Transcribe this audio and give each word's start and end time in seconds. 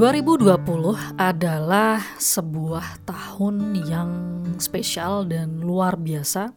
2020 0.00 1.20
adalah 1.20 2.00
sebuah 2.16 3.04
tahun 3.04 3.76
yang 3.84 4.10
spesial 4.56 5.28
dan 5.28 5.60
luar 5.60 6.00
biasa. 6.00 6.56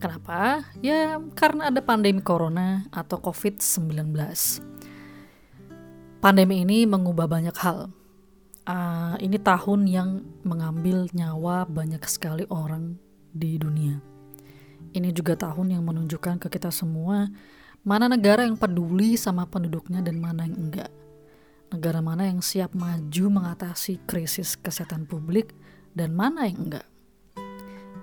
Kenapa? 0.00 0.64
Ya 0.80 1.20
karena 1.36 1.68
ada 1.68 1.84
pandemi 1.84 2.24
corona 2.24 2.88
atau 2.88 3.20
COVID-19. 3.20 4.16
Pandemi 6.24 6.64
ini 6.64 6.88
mengubah 6.88 7.28
banyak 7.28 7.52
hal. 7.60 7.92
Uh, 8.64 9.20
ini 9.20 9.36
tahun 9.36 9.84
yang 9.84 10.24
mengambil 10.40 11.12
nyawa 11.12 11.68
banyak 11.68 12.00
sekali 12.08 12.48
orang 12.48 12.96
di 13.36 13.60
dunia. 13.60 14.00
Ini 14.96 15.12
juga 15.12 15.36
tahun 15.36 15.76
yang 15.76 15.84
menunjukkan 15.84 16.40
ke 16.40 16.48
kita 16.48 16.72
semua 16.72 17.28
mana 17.84 18.08
negara 18.08 18.48
yang 18.48 18.56
peduli 18.56 19.20
sama 19.20 19.44
penduduknya 19.44 20.00
dan 20.00 20.16
mana 20.16 20.48
yang 20.48 20.56
enggak 20.56 21.01
negara 21.72 22.04
mana 22.04 22.28
yang 22.28 22.44
siap 22.44 22.76
maju 22.76 23.24
mengatasi 23.32 24.04
krisis 24.04 24.54
kesehatan 24.60 25.08
publik 25.08 25.56
dan 25.96 26.12
mana 26.12 26.44
yang 26.48 26.68
enggak. 26.68 26.86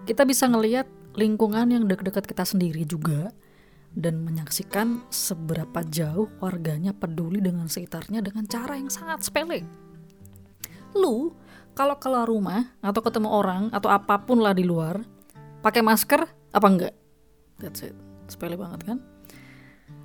Kita 0.09 0.25
bisa 0.25 0.49
ngelihat 0.49 0.89
lingkungan 1.13 1.69
yang 1.69 1.85
dekat-dekat 1.85 2.25
kita 2.25 2.43
sendiri 2.45 2.81
juga 2.85 3.29
dan 3.93 4.21
menyaksikan 4.21 5.05
seberapa 5.09 5.81
jauh 5.85 6.29
warganya 6.41 6.93
peduli 6.93 7.41
dengan 7.41 7.65
sekitarnya 7.65 8.21
dengan 8.21 8.45
cara 8.45 8.77
yang 8.77 8.89
sangat 8.89 9.25
sepele. 9.25 9.65
Lu 10.97 11.33
kalau 11.77 11.95
keluar 12.01 12.25
rumah 12.25 12.73
atau 12.81 13.01
ketemu 13.01 13.29
orang 13.29 13.63
atau 13.69 13.89
apa 13.89 14.21
pun 14.21 14.41
lah 14.41 14.53
di 14.53 14.65
luar, 14.65 15.01
pakai 15.61 15.81
masker 15.85 16.21
apa 16.53 16.67
enggak? 16.67 16.93
That's 17.61 17.85
it. 17.85 17.93
Sepele 18.29 18.57
banget 18.57 18.85
kan? 18.85 18.97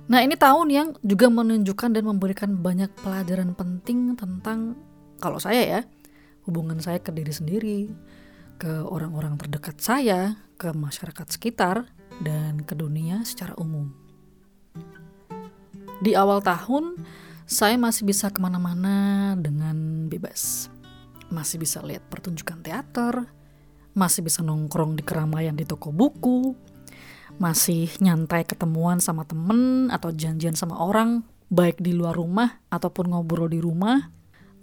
Nah, 0.05 0.21
ini 0.21 0.37
tahun 0.37 0.67
yang 0.69 0.87
juga 1.01 1.33
menunjukkan 1.33 1.97
dan 1.97 2.05
memberikan 2.05 2.61
banyak 2.61 2.93
pelajaran 3.01 3.57
penting 3.57 4.13
tentang 4.13 4.77
kalau 5.17 5.41
saya 5.41 5.61
ya, 5.65 5.81
hubungan 6.45 6.77
saya 6.77 7.01
ke 7.01 7.09
diri 7.09 7.33
sendiri, 7.33 7.79
ke 8.61 8.85
orang-orang 8.85 9.33
terdekat 9.41 9.81
saya, 9.81 10.37
ke 10.61 10.69
masyarakat 10.69 11.25
sekitar, 11.33 11.89
dan 12.21 12.61
ke 12.61 12.77
dunia 12.77 13.25
secara 13.25 13.57
umum. 13.57 13.89
Di 16.05 16.13
awal 16.13 16.45
tahun, 16.45 17.01
saya 17.49 17.73
masih 17.79 18.05
bisa 18.05 18.29
ke 18.29 18.37
mana-mana 18.37 19.33
dengan 19.33 20.05
bebas. 20.05 20.69
Masih 21.33 21.57
bisa 21.57 21.81
lihat 21.81 22.05
pertunjukan 22.13 22.61
teater, 22.61 23.25
masih 23.97 24.21
bisa 24.21 24.45
nongkrong 24.45 24.93
di 24.93 25.01
keramaian 25.01 25.57
di 25.57 25.65
toko 25.65 25.89
buku, 25.89 26.53
masih 27.37 27.91
nyantai 27.99 28.47
ketemuan 28.47 29.03
sama 29.03 29.27
temen 29.27 29.91
atau 29.91 30.11
janjian 30.11 30.55
sama 30.55 30.79
orang, 30.79 31.23
baik 31.51 31.79
di 31.83 31.91
luar 31.91 32.15
rumah 32.15 32.63
ataupun 32.71 33.11
ngobrol 33.11 33.51
di 33.51 33.59
rumah. 33.59 34.11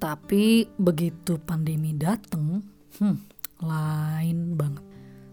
Tapi 0.03 0.67
begitu 0.81 1.39
pandemi 1.39 1.95
datang, 1.95 2.65
hmm, 2.99 3.17
lain 3.63 4.59
banget. 4.59 4.85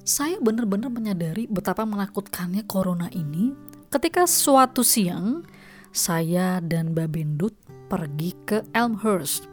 Saya 0.06 0.38
benar-benar 0.42 0.90
menyadari 0.94 1.46
betapa 1.50 1.86
menakutkannya 1.86 2.66
corona 2.66 3.10
ini 3.14 3.54
ketika 3.90 4.26
suatu 4.30 4.86
siang 4.86 5.46
saya 5.90 6.62
dan 6.62 6.94
Mbak 6.94 7.10
Bendut 7.10 7.56
pergi 7.90 8.38
ke 8.46 8.62
Elmhurst. 8.78 9.50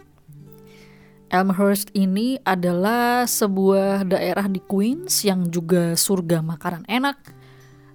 Elmhurst 1.26 1.90
ini 1.96 2.38
adalah 2.46 3.26
sebuah 3.26 4.06
daerah 4.06 4.46
di 4.46 4.62
Queens 4.62 5.26
yang 5.26 5.50
juga 5.50 5.98
surga 5.98 6.38
makanan 6.38 6.86
enak, 6.86 7.18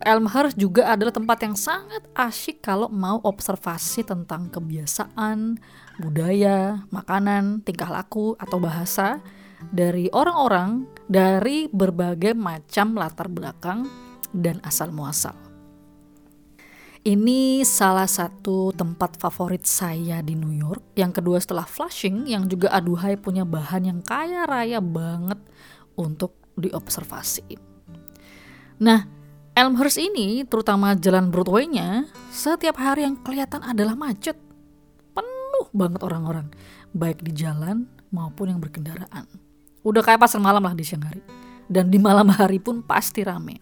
Elmhurst 0.01 0.57
juga 0.57 0.89
adalah 0.91 1.13
tempat 1.13 1.38
yang 1.45 1.56
sangat 1.56 2.03
asyik 2.17 2.62
kalau 2.66 2.89
mau 2.89 3.22
observasi 3.22 4.03
tentang 4.03 4.50
kebiasaan, 4.50 5.62
budaya, 6.01 6.85
makanan, 6.89 7.62
tingkah 7.62 7.89
laku, 7.89 8.34
atau 8.41 8.57
bahasa 8.57 9.22
dari 9.69 10.09
orang-orang 10.09 10.89
dari 11.06 11.69
berbagai 11.69 12.34
macam 12.34 12.97
latar 12.97 13.29
belakang 13.29 13.85
dan 14.34 14.57
asal 14.66 14.89
muasal. 14.89 15.38
Ini 17.01 17.66
salah 17.66 18.06
satu 18.06 18.69
tempat 18.78 19.18
favorit 19.18 19.66
saya 19.66 20.22
di 20.22 20.38
New 20.38 20.53
York. 20.53 20.94
Yang 20.94 21.18
kedua 21.18 21.38
setelah 21.41 21.66
Flushing 21.66 22.29
yang 22.29 22.45
juga 22.45 22.69
aduhai 22.69 23.18
punya 23.18 23.41
bahan 23.41 23.89
yang 23.89 24.00
kaya 24.06 24.45
raya 24.45 24.78
banget 24.78 25.41
untuk 25.97 26.38
diobservasi. 26.62 27.57
Nah, 28.85 29.21
Elmhurst 29.62 30.02
ini, 30.02 30.42
terutama 30.42 30.98
jalan 30.98 31.30
Broadway-nya, 31.30 32.10
setiap 32.34 32.82
hari 32.82 33.06
yang 33.06 33.14
kelihatan 33.22 33.62
adalah 33.62 33.94
macet. 33.94 34.34
Penuh 35.14 35.70
banget 35.70 36.02
orang-orang, 36.02 36.50
baik 36.98 37.22
di 37.22 37.30
jalan 37.30 37.86
maupun 38.10 38.50
yang 38.50 38.58
berkendaraan. 38.58 39.30
Udah 39.86 40.02
kayak 40.02 40.18
pasar 40.18 40.42
malam 40.42 40.66
lah 40.66 40.74
di 40.74 40.82
siang 40.82 41.06
hari. 41.06 41.22
Dan 41.70 41.94
di 41.94 42.02
malam 42.02 42.34
hari 42.34 42.58
pun 42.58 42.82
pasti 42.82 43.22
rame. 43.22 43.62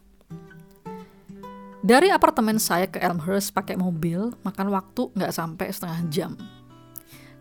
Dari 1.84 2.08
apartemen 2.16 2.64
saya 2.64 2.88
ke 2.88 3.04
Elmhurst 3.04 3.52
pakai 3.52 3.76
mobil, 3.76 4.32
makan 4.48 4.72
waktu 4.72 5.12
nggak 5.20 5.36
sampai 5.36 5.68
setengah 5.68 6.00
jam. 6.08 6.32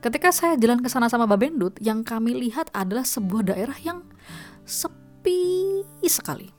Ketika 0.02 0.34
saya 0.34 0.58
jalan 0.58 0.82
ke 0.82 0.90
sana 0.90 1.06
sama 1.06 1.30
Babendut, 1.30 1.78
yang 1.78 2.02
kami 2.02 2.34
lihat 2.34 2.74
adalah 2.74 3.06
sebuah 3.06 3.54
daerah 3.54 3.78
yang 3.86 4.02
sepi 4.66 5.86
sekali 6.10 6.57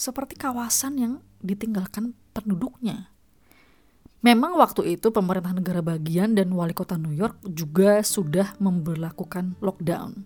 seperti 0.00 0.40
kawasan 0.40 0.96
yang 0.96 1.12
ditinggalkan 1.44 2.16
penduduknya. 2.32 3.12
Memang 4.24 4.56
waktu 4.56 4.96
itu 4.96 5.12
pemerintah 5.12 5.52
negara 5.52 5.84
bagian 5.84 6.32
dan 6.32 6.48
wali 6.56 6.72
kota 6.72 6.96
New 6.96 7.12
York 7.12 7.40
juga 7.52 8.00
sudah 8.00 8.56
memperlakukan 8.56 9.60
lockdown. 9.60 10.24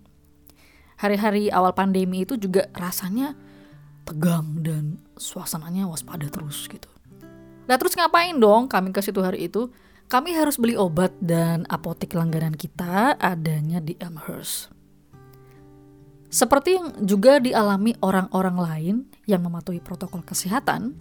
Hari-hari 0.98 1.50
awal 1.50 1.74
pandemi 1.74 2.22
itu 2.22 2.38
juga 2.38 2.70
rasanya 2.70 3.34
tegang 4.06 4.62
dan 4.62 5.02
suasananya 5.18 5.90
waspada 5.90 6.30
terus 6.30 6.70
gitu. 6.70 6.86
Nah 7.66 7.74
terus 7.74 7.98
ngapain 7.98 8.38
dong 8.38 8.70
kami 8.70 8.94
ke 8.94 9.02
situ 9.02 9.18
hari 9.22 9.50
itu? 9.50 9.74
Kami 10.06 10.36
harus 10.38 10.54
beli 10.60 10.78
obat 10.78 11.10
dan 11.18 11.66
apotek 11.66 12.14
langganan 12.14 12.54
kita 12.54 13.18
adanya 13.18 13.82
di 13.82 13.98
Elmhurst. 13.98 14.70
Seperti 16.34 16.74
yang 16.74 17.06
juga 17.06 17.38
dialami 17.38 17.94
orang-orang 18.02 18.56
lain 18.58 18.96
yang 19.30 19.46
mematuhi 19.46 19.78
protokol 19.78 20.26
kesehatan, 20.26 20.98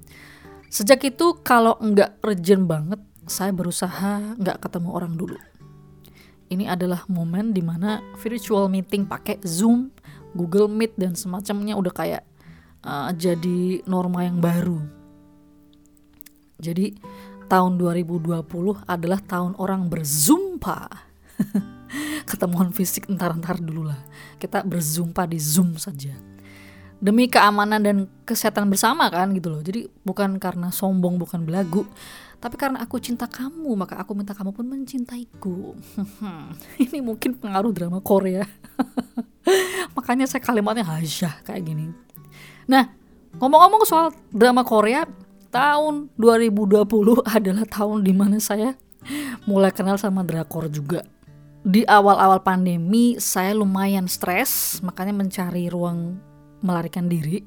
sejak 0.69 1.01
itu 1.09 1.41
kalau 1.41 1.73
nggak 1.81 2.21
urgent 2.21 2.69
banget, 2.69 3.01
saya 3.25 3.49
berusaha 3.49 4.37
nggak 4.37 4.61
ketemu 4.61 4.89
orang 4.93 5.17
dulu. 5.17 5.33
Ini 6.53 6.69
adalah 6.69 7.09
momen 7.09 7.49
di 7.49 7.65
mana 7.65 7.97
virtual 8.21 8.69
meeting 8.69 9.09
pakai 9.09 9.41
Zoom, 9.41 9.89
Google 10.37 10.69
Meet 10.69 11.01
dan 11.01 11.17
semacamnya 11.17 11.81
udah 11.81 11.93
kayak 11.97 12.23
uh, 12.85 13.09
jadi 13.17 13.81
norma 13.89 14.29
yang 14.29 14.37
baru. 14.37 14.85
Jadi 16.61 16.93
tahun 17.49 17.81
2020 17.81 18.37
adalah 18.85 19.17
tahun 19.17 19.57
orang 19.57 19.89
berzumpa. 19.89 20.79
ketemuan 22.25 22.73
fisik 22.73 23.09
entar-entar 23.09 23.59
dulu 23.59 23.89
lah. 23.89 23.99
Kita 24.41 24.65
berzumpa 24.65 25.27
di 25.29 25.39
Zoom 25.39 25.77
saja. 25.77 26.13
Demi 27.03 27.27
keamanan 27.27 27.83
dan 27.83 27.97
kesehatan 28.23 28.71
bersama 28.71 29.11
kan 29.11 29.35
gitu 29.35 29.51
loh. 29.51 29.61
Jadi 29.61 29.91
bukan 30.07 30.39
karena 30.39 30.71
sombong, 30.71 31.19
bukan 31.19 31.43
belagu. 31.43 31.83
Tapi 32.39 32.55
karena 32.59 32.83
aku 32.83 32.99
cinta 32.99 33.27
kamu, 33.27 33.71
maka 33.75 33.99
aku 33.99 34.11
minta 34.15 34.35
kamu 34.35 34.51
pun 34.51 34.67
mencintaiku. 34.67 35.75
Ini 36.83 36.99
mungkin 36.99 37.39
pengaruh 37.39 37.71
drama 37.71 38.03
Korea. 38.03 38.43
Makanya 39.95 40.27
saya 40.27 40.43
kalimatnya 40.43 40.83
hasyah 40.83 41.43
kayak 41.43 41.63
gini. 41.63 41.91
Nah, 42.67 42.91
ngomong-ngomong 43.39 43.83
soal 43.87 44.11
drama 44.31 44.63
Korea, 44.63 45.07
tahun 45.53 46.09
2020 46.17 46.83
adalah 47.37 47.65
tahun 47.69 48.01
di 48.01 48.13
mana 48.15 48.41
saya 48.41 48.73
mulai 49.45 49.69
kenal 49.69 49.99
sama 49.99 50.25
drakor 50.25 50.71
juga 50.71 51.05
di 51.63 51.87
awal-awal 51.87 52.43
pandemi 52.43 53.15
saya 53.23 53.55
lumayan 53.55 54.11
stres, 54.11 54.83
makanya 54.83 55.15
mencari 55.15 55.71
ruang 55.71 56.19
melarikan 56.59 57.07
diri. 57.07 57.39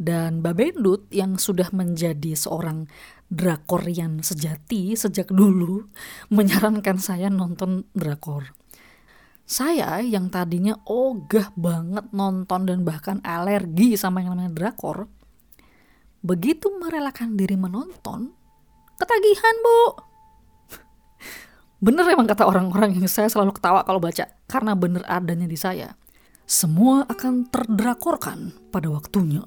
Dan 0.00 0.40
Babendut 0.40 1.12
yang 1.12 1.36
sudah 1.36 1.68
menjadi 1.76 2.32
seorang 2.32 2.88
drakorian 3.28 4.24
sejati 4.24 4.96
sejak 4.96 5.28
dulu 5.28 5.84
menyarankan 6.36 6.96
saya 6.96 7.28
nonton 7.28 7.84
drakor. 7.92 8.56
Saya 9.44 10.00
yang 10.00 10.32
tadinya 10.32 10.78
ogah 10.88 11.52
banget 11.52 12.08
nonton 12.16 12.64
dan 12.64 12.80
bahkan 12.80 13.20
alergi 13.20 13.98
sama 14.00 14.24
yang 14.24 14.38
namanya 14.38 14.56
drakor, 14.56 15.10
begitu 16.24 16.70
merelakan 16.80 17.34
diri 17.34 17.58
menonton, 17.58 18.30
ketagihan 18.96 19.56
bu 19.60 20.09
Bener 21.80 22.04
emang 22.12 22.28
kata 22.28 22.44
orang-orang 22.44 22.92
yang 22.92 23.08
saya 23.08 23.32
selalu 23.32 23.56
ketawa 23.56 23.80
kalau 23.88 24.04
baca, 24.04 24.28
karena 24.44 24.76
bener 24.76 25.00
adanya 25.08 25.48
di 25.48 25.56
saya. 25.56 25.96
Semua 26.44 27.08
akan 27.08 27.48
terdrakorkan 27.48 28.52
pada 28.68 28.92
waktunya. 28.92 29.40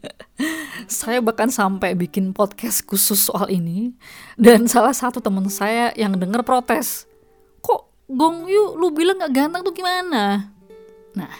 saya 0.88 1.20
bahkan 1.20 1.52
sampai 1.52 1.92
bikin 1.92 2.32
podcast 2.32 2.88
khusus 2.88 3.28
soal 3.28 3.52
ini, 3.52 3.92
dan 4.40 4.64
salah 4.64 4.96
satu 4.96 5.20
teman 5.20 5.44
saya 5.52 5.92
yang 5.92 6.16
denger 6.16 6.40
protes, 6.40 7.04
kok 7.60 7.92
Gong 8.08 8.48
Yu 8.48 8.80
lu 8.80 8.88
bilang 8.96 9.20
gak 9.20 9.36
ganteng 9.36 9.60
tuh 9.60 9.76
gimana? 9.76 10.56
Nah, 11.12 11.34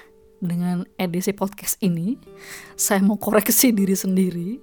dengan 0.44 0.84
edisi 1.00 1.32
podcast 1.32 1.81
ini, 1.81 2.20
saya 2.76 3.00
mau 3.00 3.17
koreksi 3.17 3.72
diri 3.72 3.96
sendiri, 3.96 4.60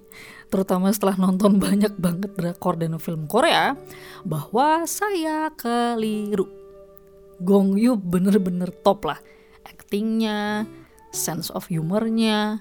terutama 0.52 0.92
setelah 0.92 1.16
nonton 1.16 1.56
banyak 1.56 1.96
banget 1.96 2.36
drakor 2.36 2.76
dan 2.76 3.00
film 3.00 3.24
Korea, 3.24 3.72
bahwa 4.28 4.84
saya 4.84 5.48
keliru. 5.56 6.44
Gong 7.40 7.80
Yu 7.80 7.96
bener-bener 7.96 8.70
top 8.84 9.08
lah. 9.08 9.18
Actingnya, 9.64 10.68
sense 11.10 11.48
of 11.50 11.72
humornya, 11.72 12.60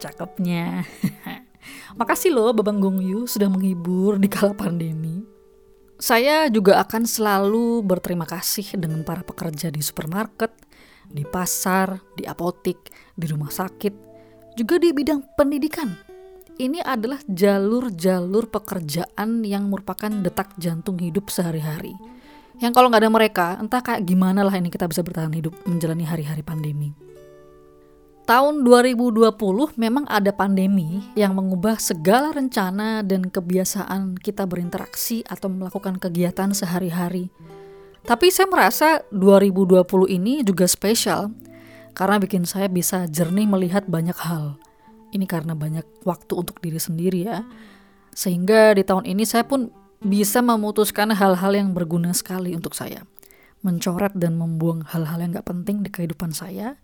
cakepnya. 0.00 0.82
Makasih 2.00 2.34
loh 2.34 2.50
Babang 2.56 2.80
Gong 2.80 2.98
Yu 3.04 3.28
sudah 3.28 3.52
menghibur 3.52 4.16
di 4.16 4.26
kala 4.26 4.56
pandemi. 4.56 5.22
Saya 5.96 6.52
juga 6.52 6.76
akan 6.84 7.08
selalu 7.08 7.80
berterima 7.80 8.28
kasih 8.28 8.76
dengan 8.76 9.00
para 9.00 9.24
pekerja 9.24 9.72
di 9.72 9.80
supermarket, 9.80 10.52
di 11.08 11.24
pasar, 11.24 12.02
di 12.12 12.28
apotik, 12.28 12.92
di 13.16 13.24
rumah 13.30 13.48
sakit, 13.48 13.94
juga 14.60 14.76
di 14.76 14.92
bidang 14.92 15.24
pendidikan. 15.40 16.05
Ini 16.56 16.80
adalah 16.80 17.20
jalur-jalur 17.28 18.48
pekerjaan 18.48 19.44
yang 19.44 19.68
merupakan 19.68 20.08
detak 20.08 20.56
jantung 20.56 20.96
hidup 20.96 21.28
sehari-hari. 21.28 21.92
Yang 22.56 22.72
kalau 22.72 22.88
nggak 22.88 23.04
ada 23.04 23.12
mereka, 23.12 23.46
entah 23.60 23.84
kayak 23.84 24.08
gimana 24.08 24.40
lah 24.40 24.56
ini 24.56 24.72
kita 24.72 24.88
bisa 24.88 25.04
bertahan 25.04 25.36
hidup 25.36 25.52
menjalani 25.68 26.08
hari-hari 26.08 26.40
pandemi. 26.40 26.96
Tahun 28.24 28.64
2020 28.64 29.36
memang 29.76 30.08
ada 30.08 30.32
pandemi 30.32 31.04
yang 31.12 31.36
mengubah 31.36 31.76
segala 31.76 32.32
rencana 32.32 33.04
dan 33.04 33.28
kebiasaan 33.28 34.16
kita 34.16 34.48
berinteraksi 34.48 35.28
atau 35.28 35.52
melakukan 35.52 36.00
kegiatan 36.00 36.56
sehari-hari. 36.56 37.28
Tapi 38.02 38.32
saya 38.32 38.48
merasa 38.48 39.04
2020 39.12 39.84
ini 40.08 40.40
juga 40.40 40.64
spesial 40.64 41.36
karena 41.92 42.16
bikin 42.16 42.48
saya 42.48 42.72
bisa 42.72 43.04
jernih 43.04 43.44
melihat 43.44 43.84
banyak 43.84 44.16
hal. 44.16 44.56
Ini 45.16 45.24
karena 45.24 45.56
banyak 45.56 46.04
waktu 46.04 46.32
untuk 46.36 46.60
diri 46.60 46.76
sendiri 46.76 47.24
ya. 47.24 47.40
Sehingga 48.12 48.76
di 48.76 48.84
tahun 48.84 49.08
ini 49.08 49.24
saya 49.24 49.48
pun 49.48 49.72
bisa 50.04 50.44
memutuskan 50.44 51.16
hal-hal 51.16 51.56
yang 51.56 51.72
berguna 51.72 52.12
sekali 52.12 52.52
untuk 52.52 52.76
saya. 52.76 53.08
Mencoret 53.64 54.12
dan 54.12 54.36
membuang 54.36 54.84
hal-hal 54.84 55.24
yang 55.24 55.32
gak 55.32 55.48
penting 55.48 55.80
di 55.80 55.88
kehidupan 55.88 56.36
saya 56.36 56.76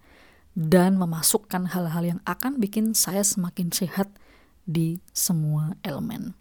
dan 0.56 0.96
memasukkan 0.96 1.76
hal-hal 1.76 2.17
yang 2.17 2.20
akan 2.25 2.56
bikin 2.56 2.96
saya 2.96 3.20
semakin 3.20 3.69
sehat 3.69 4.08
di 4.64 5.00
semua 5.12 5.76
elemen. 5.84 6.32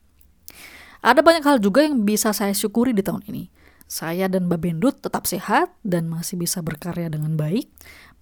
Ada 1.03 1.19
banyak 1.19 1.43
hal 1.43 1.57
juga 1.59 1.83
yang 1.83 2.07
bisa 2.07 2.31
saya 2.31 2.55
syukuri 2.55 2.95
di 2.95 3.03
tahun 3.03 3.25
ini. 3.27 3.51
Saya 3.91 4.31
dan 4.31 4.47
Mbak 4.47 4.59
Bendut 4.63 4.95
tetap 5.03 5.27
sehat 5.27 5.75
dan 5.83 6.07
masih 6.07 6.39
bisa 6.39 6.63
berkarya 6.63 7.11
dengan 7.11 7.35
baik, 7.35 7.67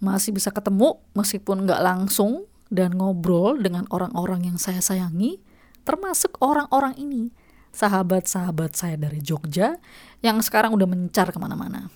masih 0.01 0.33
bisa 0.33 0.49
ketemu 0.49 0.97
meskipun 1.13 1.69
nggak 1.69 1.81
langsung 1.85 2.48
dan 2.69 2.93
ngobrol 2.97 3.57
dengan 3.57 3.85
orang-orang 3.89 4.43
yang 4.49 4.57
saya 4.61 4.81
sayangi, 4.81 5.41
termasuk 5.83 6.37
orang-orang 6.41 6.95
ini, 6.97 7.31
sahabat-sahabat 7.73 8.75
saya 8.77 8.97
dari 8.97 9.21
Jogja 9.21 9.77
yang 10.21 10.41
sekarang 10.41 10.73
udah 10.73 10.87
mencar 10.89 11.31
ke 11.33 11.39
mana-mana. 11.41 11.89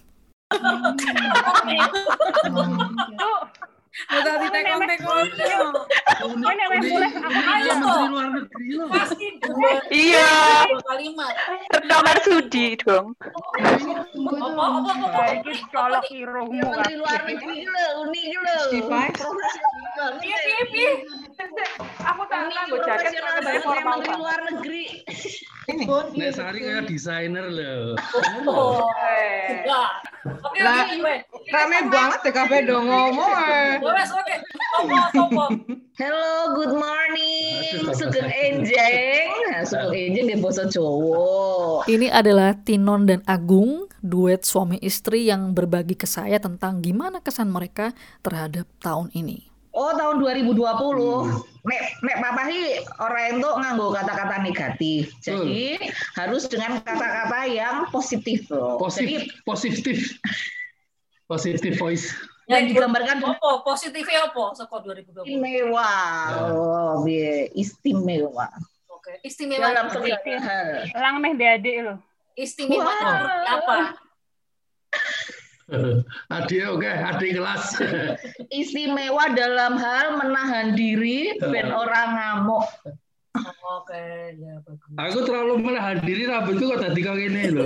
Udah 3.93 4.35
di 4.41 4.47
take 4.49 4.73
on 4.73 4.81
take 4.89 5.05
on. 5.05 5.25
Oh, 6.25 6.33
nek 6.33 6.67
wis 6.73 6.85
mulai 6.89 7.09
Iya, 7.13 7.73
menteri 7.77 8.09
luar 8.09 8.27
negeri 8.33 8.67
loh. 8.73 8.87
Pasti 8.89 9.27
Iya, 9.93 10.29
dua 10.65 10.81
kalimat. 10.81 11.33
nomor 11.85 12.17
sudi 12.25 12.73
dong. 12.81 13.13
Apa 13.21 14.63
apa 14.65 14.91
apa. 14.97 15.23
Colok 15.69 16.05
irungmu 16.09 16.57
Menteri 16.57 16.93
luar 16.97 17.21
negeri 17.21 17.57
lho, 17.69 17.85
uni 18.01 18.21
iki 18.33 18.37
lho. 18.41 18.57
Device. 18.73 19.21
Profesional. 19.21 20.11
Piye 20.17 20.37
piye 20.41 20.63
piye. 20.73 20.91
Aku 22.01 22.21
tak 22.25 22.49
nganggo 22.49 22.77
jaket 22.81 23.13
formal 23.61 24.01
Menteri 24.01 24.13
luar 24.17 24.39
negeri. 24.49 24.83
Ini. 25.63 25.85
Nek 25.87 26.31
Sari 26.35 26.59
kayak 26.59 26.89
desainer 26.91 27.45
loh. 27.47 27.95
Oh. 28.49 28.83
Oke 30.43 30.59
oke. 30.59 31.15
Rame 31.51 31.77
banget 31.91 32.19
deh 32.23 32.33
kabeh 32.35 32.59
dong 32.67 32.87
ngomong. 32.87 33.82
Eh. 33.89 33.95
Wes 33.99 34.11
oke. 34.11 34.35
Apa 34.73 34.95
apa. 35.13 35.45
Hello, 35.99 36.57
good 36.57 36.73
morning. 36.73 37.85
Sugeng 37.99 38.31
enjeng. 38.31 39.29
Nah, 39.51 39.63
Sugeng 39.67 39.93
enjeng 39.93 40.25
di 40.31 40.35
basa 40.39 40.65
Jawa. 40.65 41.83
Ini 41.85 42.09
adalah 42.09 42.57
Tinon 42.57 43.05
dan 43.05 43.21
Agung, 43.27 43.91
duet 43.99 44.47
suami 44.47 44.79
istri 44.81 45.27
yang 45.29 45.51
berbagi 45.51 45.93
ke 45.93 46.07
saya 46.07 46.39
tentang 46.39 46.81
gimana 46.81 47.19
kesan 47.21 47.51
mereka 47.51 47.91
terhadap 48.25 48.65
tahun 48.81 49.11
ini. 49.13 49.53
Oh, 49.73 49.89
tahun 49.97 50.21
2020. 50.21 50.59
Nek 51.63 51.83
nek 52.05 52.17
papa 52.21 52.45
hi 52.45 52.77
ora 53.01 53.33
entuk 53.33 53.55
nganggo 53.57 53.89
kata-kata 53.89 54.45
negatif. 54.45 55.09
Jadi 55.25 55.81
harus 56.13 56.45
dengan 56.45 56.77
kata-kata 56.85 57.49
yang 57.49 57.89
positif 57.89 58.45
loh. 58.53 58.77
positif 58.77 59.25
Jadi 59.25 59.41
positif 59.47 59.97
positif 61.25 61.73
voice 61.81 62.13
yang 62.59 62.67
digambarkan 62.69 63.17
Apa 63.23 63.49
positifnya 63.65 64.29
apa 64.29 64.43
saka 64.53 64.75
2020? 64.85 65.25
istimewa. 65.25 65.91
Oh, 66.53 67.01
piye? 67.07 67.49
istimewa. 67.57 68.47
Oke. 68.89 69.19
Istimewa. 69.25 69.63
Dalam 69.71 69.85
setiap 69.89 70.21
hal. 70.21 70.87
Lang 70.95 71.15
meh 71.19 71.33
adik 71.35 71.75
lho. 71.83 71.95
Istimewa 72.33 72.91
seperti 72.91 73.47
apa? 73.49 73.77
adik 76.37 76.61
oke 76.69 76.85
adik 76.85 77.31
kelas 77.39 77.65
Istimewa 78.61 79.31
dalam 79.33 79.79
hal 79.79 80.21
menahan 80.21 80.77
diri 80.77 81.33
ben 81.39 81.71
orang 81.71 82.09
ngamuk. 82.13 82.67
Oke, 83.65 84.37
ya 84.37 84.61
bagus. 84.61 84.93
aku 84.93 85.19
terlalu 85.25 85.53
menahan 85.65 85.97
diri 86.05 86.29
rambutku 86.29 86.69
kok 86.69 86.85
tadi 86.85 87.01
kau 87.01 87.17
ini 87.17 87.49
loh 87.49 87.65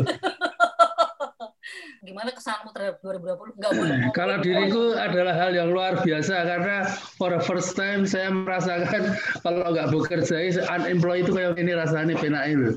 Gimana 2.05 2.29
kesanmu 2.29 2.69
terhadap 2.71 3.01
2020? 3.01 3.57
Enggak 3.57 3.71
boleh. 3.73 3.97
kalau 4.19 4.35
diriku 4.39 4.83
adalah 4.95 5.33
hal 5.33 5.51
yang 5.51 5.69
luar 5.73 5.99
biasa 6.01 6.33
karena 6.45 6.77
for 7.17 7.33
the 7.33 7.41
first 7.41 7.73
time 7.73 8.05
saya 8.05 8.29
merasakan 8.29 9.17
kalau 9.41 9.65
nggak 9.73 9.89
bekerja 9.89 10.35
unemployed 10.77 11.25
itu 11.25 11.31
kayak 11.33 11.57
ini 11.57 11.71
rasanya 11.73 12.13
penak 12.15 12.43
itu 12.47 12.69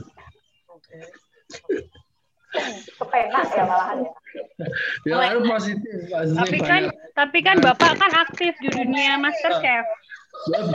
Oke. 0.70 0.96
Kepenak 2.98 3.46
ya 3.54 3.62
malahan 3.62 3.98
ya. 4.02 4.10
ya 5.06 5.14
harus 5.22 5.46
positif 5.46 5.94
positif 6.10 6.34
Tapi 6.42 6.58
kan 6.58 6.82
banyak 6.90 7.00
tapi 7.14 7.38
kan 7.44 7.56
Bapak 7.60 8.00
kan 8.00 8.12
aktif 8.16 8.54
di 8.64 8.68
dunia 8.72 9.20
MasterChef. 9.20 9.86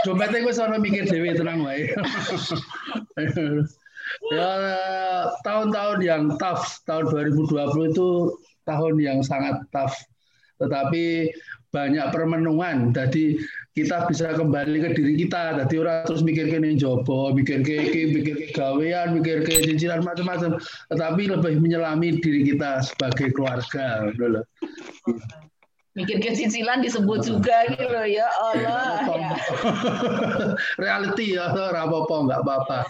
Dompetnya 0.05 0.45
gue 0.45 0.53
sama 0.53 0.77
mikir 0.77 1.09
dewi 1.09 1.33
tenang 1.33 1.63
wae. 1.65 1.89
ya 4.33 4.51
tahun-tahun 5.45 5.99
yang 6.01 6.23
tough, 6.41 6.81
tahun 6.89 7.11
2020 7.11 7.93
itu 7.93 8.09
tahun 8.65 8.93
yang 8.97 9.19
sangat 9.21 9.61
tough. 9.69 9.93
Tetapi 10.57 11.29
banyak 11.75 12.07
permenungan. 12.15 12.95
Jadi 12.95 13.35
kita 13.75 14.07
bisa 14.07 14.31
kembali 14.31 14.79
ke 14.79 14.89
diri 14.95 15.13
kita. 15.19 15.59
Jadi 15.59 15.75
orang 15.83 16.07
terus 16.07 16.23
mikir 16.23 16.47
ke 16.47 16.57
jobo, 16.79 17.35
mikir 17.35 17.59
ke 17.59 17.91
iki, 17.91 18.01
mikir 18.15 18.35
ke 18.39 18.47
gawean, 18.55 19.19
mikir 19.19 19.43
ke 19.43 19.67
cicilan 19.67 19.99
macam-macam. 19.99 20.55
Tetapi 20.87 21.21
lebih 21.35 21.59
menyelami 21.59 22.23
diri 22.23 22.47
kita 22.47 22.79
sebagai 22.79 23.35
keluarga. 23.35 24.07
gitu 24.15 24.47
ke 26.03 26.35
cicilan 26.35 26.83
disebut 26.83 27.23
juga 27.23 27.63
gitu 27.71 27.87
loh 27.87 28.03
ya 28.03 28.27
Allah. 28.35 28.99
Ya. 29.15 29.31
reality 30.83 31.39
ya 31.39 31.55
rapopo 31.71 32.27
nggak 32.27 32.43
apa-apa 32.43 32.83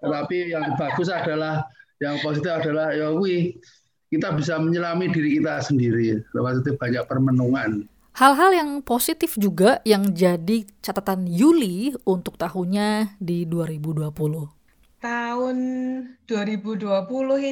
tetapi 0.00 0.56
yang 0.56 0.72
bagus 0.80 1.12
adalah 1.12 1.68
yang 2.00 2.16
positif 2.24 2.48
adalah 2.64 2.96
ya 2.96 3.12
wi 3.12 3.60
kita 4.08 4.32
bisa 4.32 4.56
menyelami 4.56 5.12
diri 5.12 5.36
kita 5.36 5.60
sendiri 5.60 6.24
maksudnya 6.32 6.72
banyak 6.80 7.04
permenungan 7.04 7.84
Hal-hal 8.16 8.48
yang 8.56 8.70
positif 8.80 9.36
juga 9.36 9.84
yang 9.84 10.16
jadi 10.16 10.64
catatan 10.80 11.28
Yuli 11.28 11.92
untuk 12.08 12.40
tahunnya 12.40 13.20
di 13.20 13.44
2020. 13.44 14.08
Tahun 15.04 15.56
2020 16.24 16.80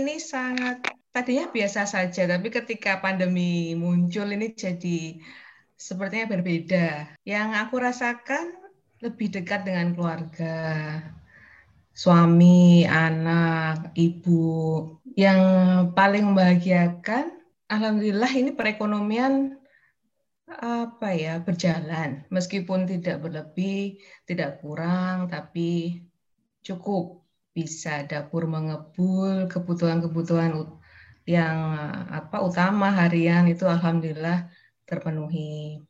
ini 0.01 0.17
sangat 0.17 0.81
tadinya 1.15 1.47
biasa 1.47 1.87
saja, 1.87 2.27
tapi 2.27 2.51
ketika 2.51 2.99
pandemi 2.99 3.79
muncul 3.79 4.27
ini 4.35 4.51
jadi 4.51 5.23
sepertinya 5.79 6.27
berbeda. 6.35 7.15
Yang 7.23 7.49
aku 7.63 7.75
rasakan 7.79 8.45
lebih 8.99 9.31
dekat 9.31 9.63
dengan 9.63 9.95
keluarga, 9.95 10.59
suami, 11.95 12.83
anak, 12.83 13.95
ibu. 13.95 14.43
Yang 15.15 15.41
paling 15.95 16.35
membahagiakan, 16.35 17.31
alhamdulillah 17.71 18.33
ini 18.35 18.51
perekonomian 18.51 19.63
apa 20.45 21.09
ya 21.17 21.41
berjalan 21.41 22.29
meskipun 22.29 22.85
tidak 22.85 23.25
berlebih 23.25 23.97
tidak 24.29 24.61
kurang 24.61 25.27
tapi 25.33 26.05
cukup 26.61 27.25
bisa 27.57 28.05
dapur 28.05 28.45
mengebul 28.45 29.49
kebutuhan-kebutuhan 29.49 30.53
yang 31.25 31.57
apa 32.13 32.45
utama 32.45 32.93
harian 32.93 33.49
itu 33.49 33.65
alhamdulillah 33.65 34.49
terpenuhi. 34.85 35.81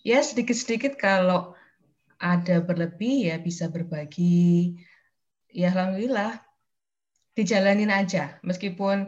Ya 0.00 0.24
sedikit-sedikit 0.24 0.96
kalau 0.96 1.52
ada 2.16 2.64
berlebih 2.64 3.28
ya 3.28 3.36
bisa 3.36 3.68
berbagi. 3.68 4.80
Ya 5.52 5.72
alhamdulillah 5.72 6.40
dijalanin 7.38 7.94
aja 7.94 8.42
meskipun 8.42 9.06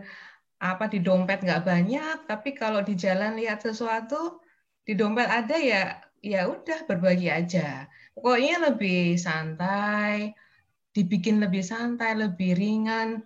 apa 0.63 0.87
di 0.87 1.03
dompet 1.03 1.43
nggak 1.43 1.67
banyak 1.67 2.17
tapi 2.31 2.55
kalau 2.55 2.79
di 2.85 2.95
jalan 2.95 3.35
lihat 3.35 3.65
sesuatu 3.65 4.39
di 4.87 4.95
dompet 4.95 5.27
ada 5.27 5.59
ya 5.59 5.99
ya 6.23 6.47
udah 6.47 6.87
berbagi 6.87 7.27
aja 7.27 7.91
pokoknya 8.15 8.71
lebih 8.71 9.19
santai 9.19 10.37
dibikin 10.95 11.43
lebih 11.43 11.65
santai 11.65 12.15
lebih 12.15 12.55
ringan 12.55 13.25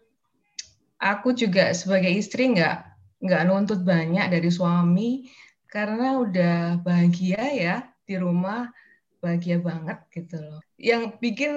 aku 0.98 1.34
juga 1.34 1.74
sebagai 1.74 2.10
istri 2.10 2.52
nggak 2.54 2.76
nggak 3.24 3.42
nuntut 3.48 3.80
banyak 3.82 4.26
dari 4.28 4.50
suami 4.52 5.28
karena 5.70 6.20
udah 6.22 6.56
bahagia 6.84 7.42
ya 7.50 7.76
di 8.04 8.14
rumah 8.20 8.68
bahagia 9.18 9.58
banget 9.58 9.98
gitu 10.12 10.36
loh. 10.38 10.60
Yang 10.76 11.16
bikin 11.18 11.52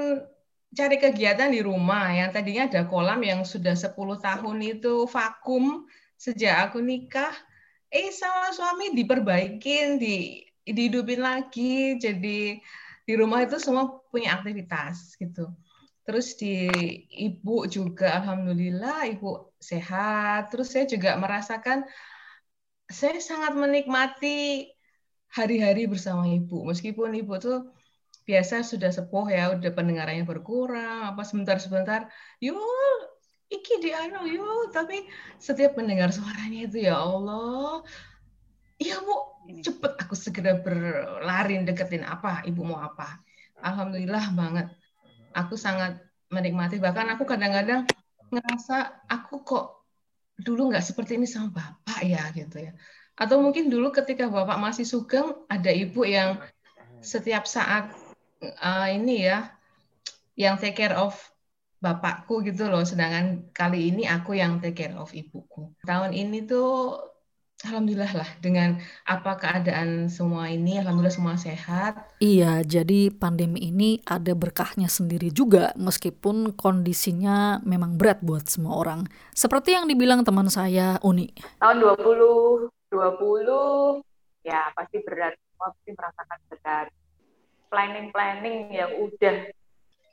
cari 0.71 0.97
kegiatan 0.99 1.51
di 1.51 1.61
rumah 1.63 2.11
yang 2.11 2.31
tadinya 2.31 2.67
ada 2.67 2.87
kolam 2.87 3.19
yang 3.23 3.43
sudah 3.43 3.75
10 3.75 3.93
tahun 3.95 4.57
itu 4.63 5.07
vakum 5.07 5.87
sejak 6.17 6.71
aku 6.71 6.83
nikah 6.83 7.31
eh 7.87 8.11
sama 8.11 8.51
suami 8.51 8.91
diperbaikin 8.91 9.95
di 10.01 10.43
dihidupin 10.67 11.23
lagi 11.23 11.95
jadi 11.95 12.59
di 13.07 13.13
rumah 13.15 13.47
itu 13.47 13.55
semua 13.55 14.03
punya 14.11 14.35
aktivitas 14.35 15.15
gitu 15.15 15.47
terus 16.07 16.39
di 16.39 16.71
ibu 17.11 17.67
juga 17.67 18.23
alhamdulillah 18.23 19.11
ibu 19.11 19.51
sehat. 19.59 20.47
Terus 20.55 20.71
saya 20.71 20.87
juga 20.87 21.19
merasakan 21.19 21.83
saya 22.87 23.19
sangat 23.19 23.59
menikmati 23.59 24.71
hari-hari 25.27 25.91
bersama 25.91 26.23
ibu. 26.23 26.63
Meskipun 26.63 27.11
ibu 27.19 27.35
tuh 27.35 27.67
biasa 28.23 28.63
sudah 28.63 28.91
sepuh 28.91 29.27
ya, 29.31 29.51
udah 29.55 29.71
pendengarannya 29.75 30.23
berkurang, 30.23 31.15
apa 31.15 31.23
sebentar-sebentar, 31.23 32.11
yuk 32.43 32.59
iki 33.47 33.79
di 33.79 33.95
anu 33.95 34.27
yuk, 34.27 34.75
tapi 34.75 35.07
setiap 35.39 35.79
mendengar 35.79 36.11
suaranya 36.11 36.67
itu 36.67 36.83
ya 36.83 36.99
Allah, 36.99 37.83
ya 38.75 38.99
bu 38.99 39.15
cepet 39.63 39.93
aku 40.03 40.15
segera 40.15 40.59
berlari 40.59 41.63
deketin 41.63 42.03
apa, 42.03 42.43
ibu 42.43 42.67
mau 42.67 42.83
apa. 42.83 43.23
Alhamdulillah 43.63 44.35
banget, 44.35 44.67
aku 45.37 45.53
sangat 45.53 46.01
menikmati. 46.33 46.81
Bahkan 46.81 47.13
aku 47.13 47.23
kadang-kadang 47.29 47.85
ngerasa 48.33 49.05
aku 49.05 49.45
kok 49.45 49.65
dulu 50.37 50.73
nggak 50.73 50.83
seperti 50.83 51.21
ini 51.21 51.29
sama 51.29 51.53
bapak 51.53 51.99
ya 52.01 52.25
gitu 52.33 52.57
ya. 52.65 52.73
Atau 53.13 53.41
mungkin 53.41 53.69
dulu 53.69 53.93
ketika 53.93 54.29
bapak 54.29 54.57
masih 54.57 54.85
sugeng, 54.85 55.37
ada 55.49 55.69
ibu 55.69 56.01
yang 56.05 56.41
setiap 57.01 57.45
saat 57.45 57.93
uh, 58.41 58.87
ini 58.89 59.29
ya 59.29 59.53
yang 60.37 60.57
take 60.61 60.77
care 60.77 60.97
of 60.97 61.17
bapakku 61.77 62.41
gitu 62.41 62.69
loh 62.69 62.81
sedangkan 62.81 63.53
kali 63.53 63.93
ini 63.93 64.09
aku 64.09 64.33
yang 64.33 64.57
take 64.57 64.77
care 64.77 64.97
of 64.97 65.13
ibuku 65.13 65.73
tahun 65.85 66.13
ini 66.13 66.49
tuh 66.49 66.97
Alhamdulillah 67.65 68.13
lah 68.13 68.29
dengan 68.37 68.77
apa 69.01 69.33
keadaan 69.33 70.13
semua 70.13 70.45
ini, 70.45 70.77
alhamdulillah 70.77 71.09
semua 71.09 71.33
sehat. 71.41 71.97
Iya, 72.21 72.61
jadi 72.61 73.09
pandemi 73.09 73.73
ini 73.73 73.97
ada 74.05 74.37
berkahnya 74.37 74.85
sendiri 74.85 75.33
juga 75.33 75.73
meskipun 75.73 76.53
kondisinya 76.53 77.57
memang 77.65 77.97
berat 77.97 78.21
buat 78.21 78.45
semua 78.45 78.77
orang. 78.77 79.09
Seperti 79.33 79.73
yang 79.73 79.89
dibilang 79.89 80.21
teman 80.21 80.53
saya 80.53 81.01
Uni. 81.01 81.33
Tahun 81.57 81.81
2020 81.81 82.69
ya 84.45 84.69
pasti 84.77 85.01
berat, 85.01 85.33
semua 85.33 85.73
pasti 85.73 85.89
merasakan 85.97 86.39
berat 86.53 86.87
planning-planning 87.73 88.69
yang 88.69 88.91
udah 89.01 89.49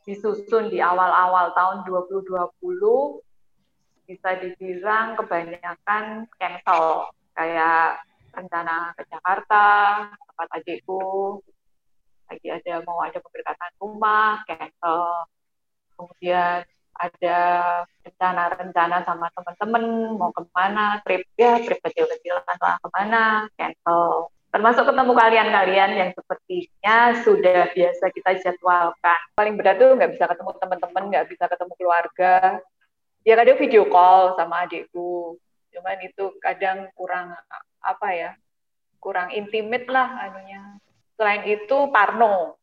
disusun 0.08 0.72
di 0.72 0.80
awal-awal 0.80 1.52
tahun 1.52 1.84
2020 1.84 2.40
bisa 4.08 4.36
dibilang 4.40 5.16
kebanyakan 5.16 6.24
cancel 6.36 7.12
kayak 7.34 8.02
rencana 8.34 8.94
ke 8.98 9.02
Jakarta 9.10 9.66
tempat 10.10 10.48
adikku 10.58 11.38
lagi 12.26 12.48
ada 12.50 12.82
mau 12.82 12.98
ada 13.04 13.18
pemberkatan 13.20 13.70
rumah 13.78 14.42
cancel 14.48 15.28
kemudian 15.94 16.66
ada 16.94 17.38
rencana-rencana 18.06 19.02
sama 19.02 19.26
teman-teman 19.34 19.84
mau 20.14 20.30
ke 20.30 20.42
mana 20.54 21.02
trip 21.02 21.26
ya 21.34 21.58
trip 21.62 21.82
kecil-kecilan 21.82 22.58
lah 22.58 22.78
ke 22.78 22.88
mana 22.94 23.50
cancel 23.58 24.30
termasuk 24.54 24.86
ketemu 24.86 25.12
kalian-kalian 25.18 25.90
yang 25.98 26.10
sepertinya 26.14 26.98
sudah 27.26 27.74
biasa 27.74 28.06
kita 28.14 28.30
jadwalkan. 28.38 29.20
Paling 29.34 29.58
berat 29.58 29.82
tuh 29.82 29.98
nggak 29.98 30.14
bisa 30.14 30.30
ketemu 30.30 30.50
teman-teman, 30.62 31.02
nggak 31.10 31.26
bisa 31.26 31.44
ketemu 31.50 31.72
keluarga. 31.74 32.62
Ya 33.26 33.34
kadang 33.34 33.58
video 33.58 33.82
call 33.90 34.38
sama 34.38 34.62
adikku, 34.62 35.42
cuman 35.74 35.98
itu 36.06 36.38
kadang 36.38 36.86
kurang 36.94 37.34
apa 37.82 38.08
ya, 38.14 38.30
kurang 39.02 39.34
intimate 39.34 39.90
lah 39.90 40.30
anunya. 40.30 40.78
Selain 41.18 41.42
itu 41.44 41.90
Parno, 41.90 42.56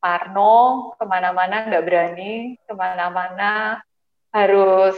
Parno 0.00 0.92
ke 0.96 1.04
mana-mana 1.04 1.68
nggak 1.68 1.84
berani, 1.84 2.56
ke 2.64 2.72
mana-mana 2.72 3.80
harus 4.32 4.96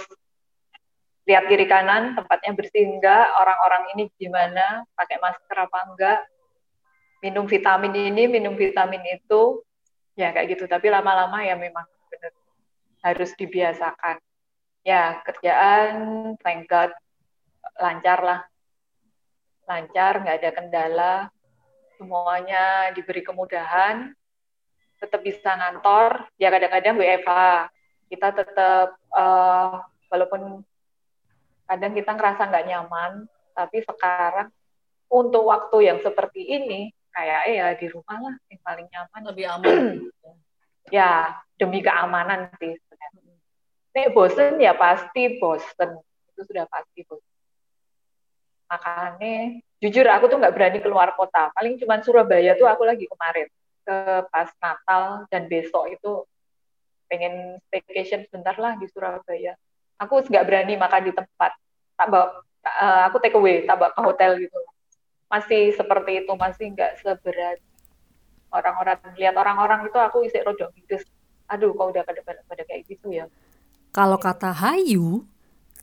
lihat 1.28 1.44
kiri 1.44 1.68
kanan 1.68 2.16
tempatnya 2.16 2.56
bersih 2.56 2.88
enggak, 2.88 3.28
orang-orang 3.36 3.82
ini 3.92 4.02
gimana, 4.16 4.88
pakai 4.96 5.20
masker 5.20 5.58
apa 5.60 5.78
enggak, 5.92 6.18
minum 7.20 7.44
vitamin 7.44 7.92
ini, 7.92 8.24
minum 8.24 8.56
vitamin 8.56 9.04
itu, 9.12 9.60
ya 10.16 10.32
kayak 10.32 10.56
gitu. 10.56 10.64
Tapi 10.64 10.88
lama-lama 10.88 11.44
ya 11.44 11.52
memang 11.54 11.84
benar 12.08 12.32
harus 13.04 13.30
dibiasakan. 13.36 14.16
Ya 14.88 15.20
kerjaan, 15.20 15.92
thank 16.40 16.64
God, 16.64 16.88
lancar 17.78 18.18
lah, 18.20 18.40
lancar, 19.64 20.12
nggak 20.22 20.36
ada 20.42 20.50
kendala, 20.50 21.14
semuanya 21.96 22.90
diberi 22.94 23.22
kemudahan, 23.22 24.12
tetap 24.98 25.22
bisa 25.22 25.54
ngantor, 25.54 26.26
ya 26.38 26.50
kadang-kadang 26.50 26.98
WFH, 26.98 27.32
kita 28.10 28.28
tetap 28.34 28.98
uh, 29.14 29.82
walaupun 30.10 30.62
kadang 31.68 31.92
kita 31.94 32.10
ngerasa 32.16 32.42
nggak 32.50 32.66
nyaman, 32.66 33.12
tapi 33.54 33.84
sekarang 33.84 34.48
untuk 35.08 35.48
waktu 35.48 35.88
yang 35.88 35.98
seperti 36.00 36.44
ini, 36.44 36.92
kayak 37.12 37.42
ya 37.50 37.66
di 37.74 37.86
rumah 37.90 38.18
lah 38.20 38.34
yang 38.52 38.60
paling 38.62 38.86
nyaman. 38.88 39.20
Lebih 39.32 39.44
aman. 39.48 39.82
ya, 40.96 41.34
demi 41.58 41.80
keamanan 41.80 42.52
sih 42.60 42.76
sebenarnya. 42.76 43.34
Nek 43.96 44.08
bosen 44.14 44.60
ya 44.60 44.76
pasti 44.76 45.40
bosen. 45.40 45.90
Itu 46.32 46.40
sudah 46.44 46.68
pasti 46.68 47.02
bosen. 47.08 47.37
Makanya, 48.68 49.60
jujur 49.80 50.06
aku 50.08 50.28
tuh 50.28 50.38
nggak 50.38 50.54
berani 50.54 50.78
keluar 50.84 51.16
kota. 51.16 51.48
Paling 51.56 51.80
cuma 51.80 52.00
Surabaya 52.04 52.52
tuh 52.54 52.68
aku 52.68 52.84
lagi 52.84 53.08
kemarin. 53.08 53.48
Ke 53.82 54.28
pas 54.28 54.48
Natal 54.60 55.24
dan 55.32 55.48
besok 55.48 55.88
itu 55.88 56.28
pengen 57.08 57.56
staycation 57.68 58.28
sebentar 58.28 58.52
lah 58.60 58.76
di 58.76 58.84
Surabaya. 58.92 59.56
Aku 59.96 60.20
nggak 60.20 60.44
berani 60.44 60.76
makan 60.76 61.08
di 61.08 61.12
tempat. 61.16 61.56
Tak 61.96 62.06
bawa 62.12 62.44
uh, 62.64 63.02
aku 63.08 63.16
take 63.22 63.36
away 63.36 63.64
tak 63.64 63.80
bawa 63.80 63.90
ke 63.94 64.00
hotel 64.02 64.30
gitu 64.38 64.58
masih 65.28 65.76
seperti 65.76 66.24
itu 66.24 66.32
masih 66.36 66.72
nggak 66.72 67.04
seberat 67.04 67.60
orang-orang 68.48 68.98
lihat 69.20 69.36
orang-orang 69.36 69.84
itu 69.84 69.98
aku 70.00 70.24
isi 70.24 70.40
rodok 70.40 70.72
gitu 70.76 70.96
aduh 71.48 71.72
kau 71.76 71.92
udah 71.92 72.04
pada 72.04 72.20
pada 72.24 72.62
kayak 72.64 72.84
gitu 72.84 73.08
ya. 73.08 73.24
Kalau 73.88 74.20
kata 74.20 74.52
Hayu 74.52 75.24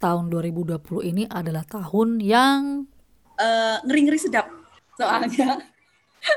tahun 0.06 0.30
2020 0.30 0.78
ini 1.10 1.24
adalah 1.26 1.66
tahun 1.66 2.22
yang 2.22 2.86
uh, 3.42 3.78
ngeri-ngeri 3.90 4.22
sedap 4.22 4.54
soalnya 4.94 5.66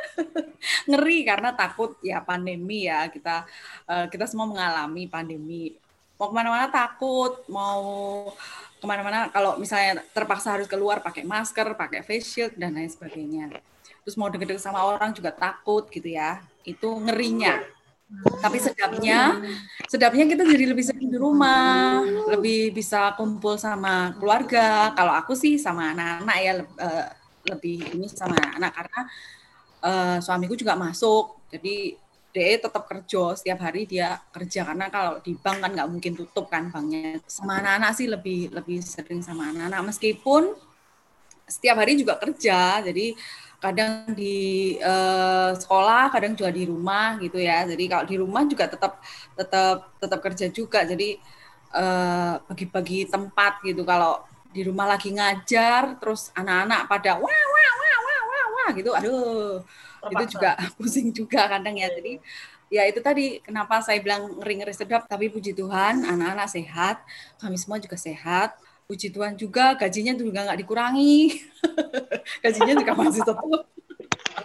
ngeri 0.88 1.28
karena 1.28 1.52
takut 1.52 2.00
ya 2.00 2.25
pandemi 2.25 2.88
ya 2.88 3.12
kita 3.12 3.44
uh, 3.84 4.08
kita 4.08 4.25
semua 4.25 4.48
mengalami 4.48 5.04
pandemi 5.04 5.76
mau 6.18 6.26
ke 6.26 6.34
mana-mana 6.34 6.66
takut, 6.66 7.46
mau 7.46 7.82
ke 8.82 8.87
mana-mana 8.90 9.30
kalau 9.30 9.54
misalnya 9.54 10.02
terpaksa 10.10 10.58
harus 10.58 10.66
keluar 10.66 10.98
pakai 10.98 11.22
masker, 11.22 11.78
pakai 11.78 12.02
face 12.02 12.26
shield 12.26 12.52
dan 12.58 12.75
lain 12.75 12.90
sebagainya. 12.90 13.54
Terus 14.02 14.18
mau 14.18 14.26
deket-deket 14.26 14.58
sama 14.58 14.82
orang 14.82 15.14
juga 15.14 15.30
takut 15.30 15.87
gitu 15.94 16.10
ya. 16.10 16.42
Itu 16.66 16.98
ngerinya. 16.98 17.62
Tapi 18.41 18.57
sedapnya, 18.57 19.37
sedapnya 19.85 20.25
kita 20.25 20.41
jadi 20.49 20.65
lebih 20.73 20.81
sering 20.81 21.12
di 21.12 21.19
rumah, 21.21 22.00
lebih 22.33 22.73
bisa 22.73 23.12
kumpul 23.21 23.61
sama 23.61 24.17
keluarga. 24.17 24.97
Kalau 24.97 25.12
aku 25.12 25.37
sih 25.37 25.61
sama 25.61 25.93
anak-anak 25.93 26.37
ya 26.41 26.53
eh, 26.65 27.07
lebih 27.53 27.85
ini 27.97 28.09
sama 28.09 28.37
anak 28.57 28.73
karena 28.77 29.00
uh, 29.85 30.17
suamiku 30.25 30.57
juga 30.57 30.73
masuk. 30.73 31.37
Jadi 31.53 31.97
DE 32.29 32.61
tetap 32.61 32.85
kerja 32.85 33.35
setiap 33.35 33.59
hari 33.65 33.88
dia 33.88 34.21
kerja 34.31 34.61
karena 34.62 34.93
kalau 34.93 35.17
di 35.25 35.33
bank 35.33 35.65
kan 35.65 35.71
nggak 35.73 35.88
mungkin 35.88 36.12
tutup 36.12 36.47
kan 36.53 36.69
banknya 36.69 37.25
sama 37.25 37.59
anak-anak 37.59 37.93
sih 37.97 38.07
lebih 38.07 38.53
lebih 38.53 38.85
sering 38.85 39.25
sama 39.25 39.49
anak-anak 39.49 39.91
meskipun 39.91 40.53
setiap 41.49 41.81
hari 41.81 41.97
juga 41.97 42.21
kerja 42.21 42.85
jadi 42.85 43.17
kadang 43.59 44.15
di 44.15 44.79
uh, 44.79 45.50
sekolah 45.59 46.15
kadang 46.15 46.38
juga 46.38 46.55
di 46.55 46.65
rumah 46.71 47.19
gitu 47.19 47.43
ya 47.43 47.67
jadi 47.67 47.85
kalau 47.91 48.05
di 48.07 48.17
rumah 48.17 48.43
juga 48.47 48.71
tetap 48.71 49.03
tetap 49.35 49.77
tetap 49.99 50.21
kerja 50.23 50.47
juga 50.50 50.87
jadi 50.87 51.19
uh, 51.75 52.38
bagi-bagi 52.47 53.11
tempat 53.11 53.59
gitu 53.67 53.83
kalau 53.83 54.23
di 54.55 54.62
rumah 54.62 54.87
lagi 54.87 55.11
ngajar 55.11 55.99
terus 55.99 56.31
anak-anak 56.38 56.87
pada 56.87 57.19
wah 57.19 57.27
wah 57.27 57.73
wah 57.83 57.97
wah 58.07 58.21
wah 58.31 58.45
wah 58.55 58.69
gitu 58.79 58.91
aduh 58.95 59.61
itu 60.07 60.38
juga 60.38 60.55
pusing 60.79 61.11
juga 61.11 61.50
kadang 61.50 61.75
ya. 61.75 61.91
Jadi 61.91 62.23
ya 62.69 62.85
itu 62.85 63.00
tadi 63.00 63.41
kenapa 63.41 63.81
saya 63.81 63.99
bilang 64.05 64.38
ngeri-ngeri 64.38 64.77
sedap 64.77 65.09
tapi 65.09 65.33
puji 65.33 65.57
Tuhan 65.57 66.05
anak-anak 66.05 66.49
sehat, 66.49 66.97
kami 67.43 67.57
semua 67.59 67.83
juga 67.83 67.99
sehat. 67.99 68.55
Puji 68.88 69.12
Tuhan 69.12 69.37
juga 69.37 69.76
gajinya 69.76 70.16
juga 70.16 70.49
nggak 70.49 70.64
dikurangi. 70.64 71.45
gajinya 72.49 72.73
juga 72.73 72.97
masih 72.97 73.21
tetap. 73.21 73.45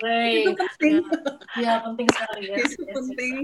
itu 0.03 0.51
penting. 0.51 0.95
Ya 1.63 1.79
penting 1.79 2.07
sekali 2.11 2.51
ya. 2.51 2.55
Itu 2.59 2.83
penting. 2.91 3.35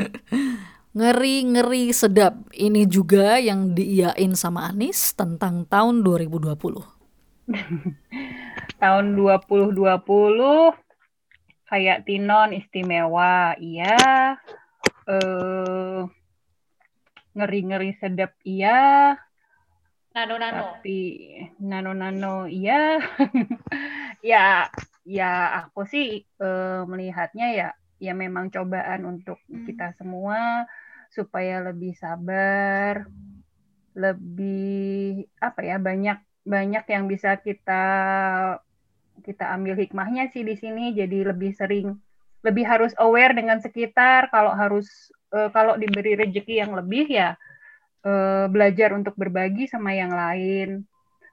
Ngeri-ngeri 0.96 1.92
sedap. 1.92 2.40
Ini 2.56 2.88
juga 2.88 3.36
yang 3.36 3.76
diiyain 3.76 4.32
sama 4.32 4.72
Anis 4.72 5.12
tentang 5.12 5.68
tahun 5.68 6.00
2020. 6.00 6.56
tahun 8.80 9.06
2020 9.12 9.76
kayak 11.68 12.08
Tinon 12.08 12.56
istimewa, 12.56 13.60
iya. 13.60 14.40
Eh 15.04 16.00
ngeri-ngeri 17.36 17.92
sedap, 18.00 18.32
iya. 18.40 19.20
Nano-nano. 20.14 20.62
Tapi 20.76 20.98
nano-nano, 21.60 22.44
iya. 22.46 23.00
ya, 24.30 24.68
ya 25.08 25.24
aku 25.58 25.80
sih 25.92 26.06
eh, 26.42 26.80
melihatnya 26.90 27.46
ya, 27.58 27.68
ya 28.04 28.12
memang 28.22 28.52
cobaan 28.54 29.02
untuk 29.08 29.38
Hmm. 29.48 29.64
kita 29.68 29.96
semua 29.98 30.68
supaya 31.16 31.60
lebih 31.66 31.92
sabar, 31.96 32.94
lebih 33.96 35.28
apa 35.40 35.60
ya 35.68 35.76
banyak 35.76 36.16
banyak 36.42 36.84
yang 36.88 37.04
bisa 37.12 37.36
kita 37.46 37.72
kita 39.22 39.44
ambil 39.54 39.74
hikmahnya 39.78 40.32
sih 40.32 40.42
di 40.42 40.54
sini 40.58 40.92
jadi 40.96 41.30
lebih 41.30 41.52
sering 41.54 41.86
lebih 42.42 42.64
harus 42.66 42.92
aware 42.98 43.32
dengan 43.38 43.58
sekitar 43.62 44.32
kalau 44.34 44.52
harus 44.56 44.86
eh, 45.36 45.48
kalau 45.54 45.78
diberi 45.78 46.18
rezeki 46.18 46.54
yang 46.62 46.72
lebih 46.74 47.06
ya 47.06 47.38
eh, 48.02 48.46
belajar 48.50 48.94
untuk 48.94 49.14
berbagi 49.14 49.70
sama 49.70 49.94
yang 49.94 50.12
lain. 50.12 50.82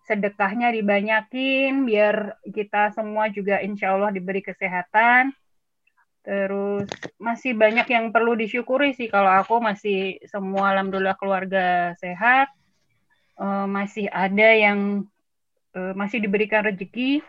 Sedekahnya 0.06 0.74
dibanyakin 0.74 1.86
biar 1.86 2.42
kita 2.50 2.94
semua 2.98 3.30
juga 3.30 3.62
insya 3.62 3.94
Allah 3.94 4.10
diberi 4.10 4.42
kesehatan. 4.42 5.34
Terus 6.26 6.90
masih 7.18 7.58
banyak 7.58 7.88
yang 7.90 8.10
perlu 8.14 8.38
disyukuri 8.38 8.94
sih. 8.94 9.10
Kalau 9.10 9.30
aku 9.30 9.62
masih 9.62 10.18
semua 10.30 10.74
alhamdulillah 10.74 11.18
keluarga 11.18 11.94
sehat. 11.98 12.50
Eh, 13.40 13.68
masih 13.70 14.12
ada 14.12 14.50
yang 14.52 15.08
eh, 15.74 15.94
masih 15.96 16.20
diberikan 16.22 16.66
rezeki. 16.66 17.22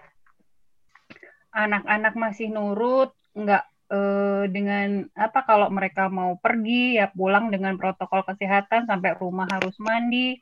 Anak-anak 1.50 2.14
masih 2.14 2.46
nurut, 2.46 3.10
nggak 3.34 3.69
eh, 3.90 4.44
dengan 4.54 4.88
apa 5.18 5.40
kalau 5.48 5.68
mereka 5.74 6.06
mau 6.08 6.38
pergi 6.38 6.98
ya 6.98 7.10
pulang 7.10 7.50
dengan 7.54 7.74
protokol 7.80 8.22
kesehatan 8.28 8.86
sampai 8.90 9.10
rumah 9.18 9.46
harus 9.50 9.76
mandi. 9.82 10.38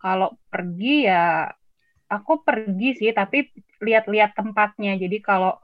Kalau 0.00 0.36
pergi 0.52 1.08
ya 1.08 1.48
aku 2.08 2.32
pergi 2.46 2.88
sih, 3.00 3.10
tapi 3.12 3.48
lihat-lihat 3.80 4.32
tempatnya. 4.36 4.96
Jadi 4.96 5.18
kalau 5.20 5.56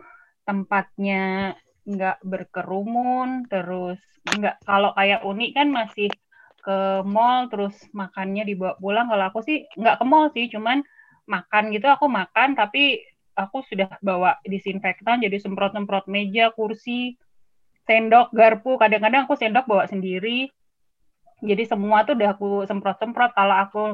tempatnya 0.48 1.54
nggak 1.86 2.18
berkerumun, 2.24 3.48
terus 3.52 4.00
nggak 4.26 4.56
kalau 4.66 4.90
kayak 4.98 5.22
unik 5.22 5.50
kan 5.56 5.68
masih 5.70 6.10
ke 6.66 6.78
mall 7.06 7.46
terus 7.52 7.74
makannya 7.94 8.42
dibawa 8.48 8.74
pulang. 8.82 9.06
Kalau 9.12 9.24
aku 9.30 9.40
sih 9.46 9.58
nggak 9.78 9.96
ke 10.00 10.04
mall 10.08 10.26
sih, 10.34 10.46
cuman 10.50 10.82
makan 11.26 11.74
gitu 11.74 11.86
aku 11.90 12.06
makan 12.06 12.54
tapi 12.54 13.02
aku 13.36 13.60
sudah 13.68 14.00
bawa 14.00 14.40
disinfektan 14.46 15.20
jadi 15.20 15.36
semprot-semprot 15.42 16.08
meja, 16.08 16.54
kursi, 16.56 17.18
sendok, 17.86 18.34
garpu. 18.34 18.76
Kadang-kadang 18.76 19.24
aku 19.24 19.38
sendok 19.38 19.64
bawa 19.70 19.86
sendiri. 19.86 20.50
Jadi 21.40 21.62
semua 21.64 22.02
tuh 22.02 22.18
udah 22.18 22.30
aku 22.34 22.50
semprot-semprot. 22.66 23.32
Kalau 23.32 23.56
aku 23.56 23.84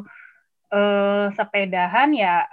eh, 0.72 1.26
sepedahan 1.36 2.10
ya 2.16 2.48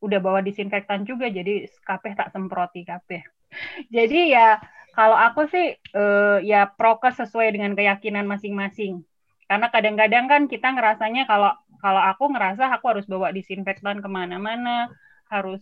udah 0.00 0.18
bawa 0.18 0.40
disinfektan 0.40 1.04
juga. 1.04 1.28
Jadi 1.28 1.68
kabeh 1.84 2.12
tak 2.16 2.32
semproti 2.32 2.82
kabeh. 2.82 3.22
Jadi 3.94 4.32
ya 4.32 4.58
kalau 4.96 5.14
aku 5.14 5.46
sih 5.52 5.76
eh, 5.76 6.38
ya 6.42 6.66
prokes 6.72 7.20
sesuai 7.20 7.52
dengan 7.54 7.76
keyakinan 7.76 8.24
masing-masing. 8.24 9.04
Karena 9.44 9.68
kadang-kadang 9.68 10.24
kan 10.26 10.42
kita 10.48 10.72
ngerasanya 10.72 11.28
kalau 11.28 11.52
kalau 11.84 12.00
aku 12.00 12.32
ngerasa 12.32 12.72
aku 12.72 12.96
harus 12.96 13.04
bawa 13.04 13.28
disinfektan 13.28 14.00
ke 14.00 14.08
mana-mana, 14.08 14.88
harus 15.28 15.60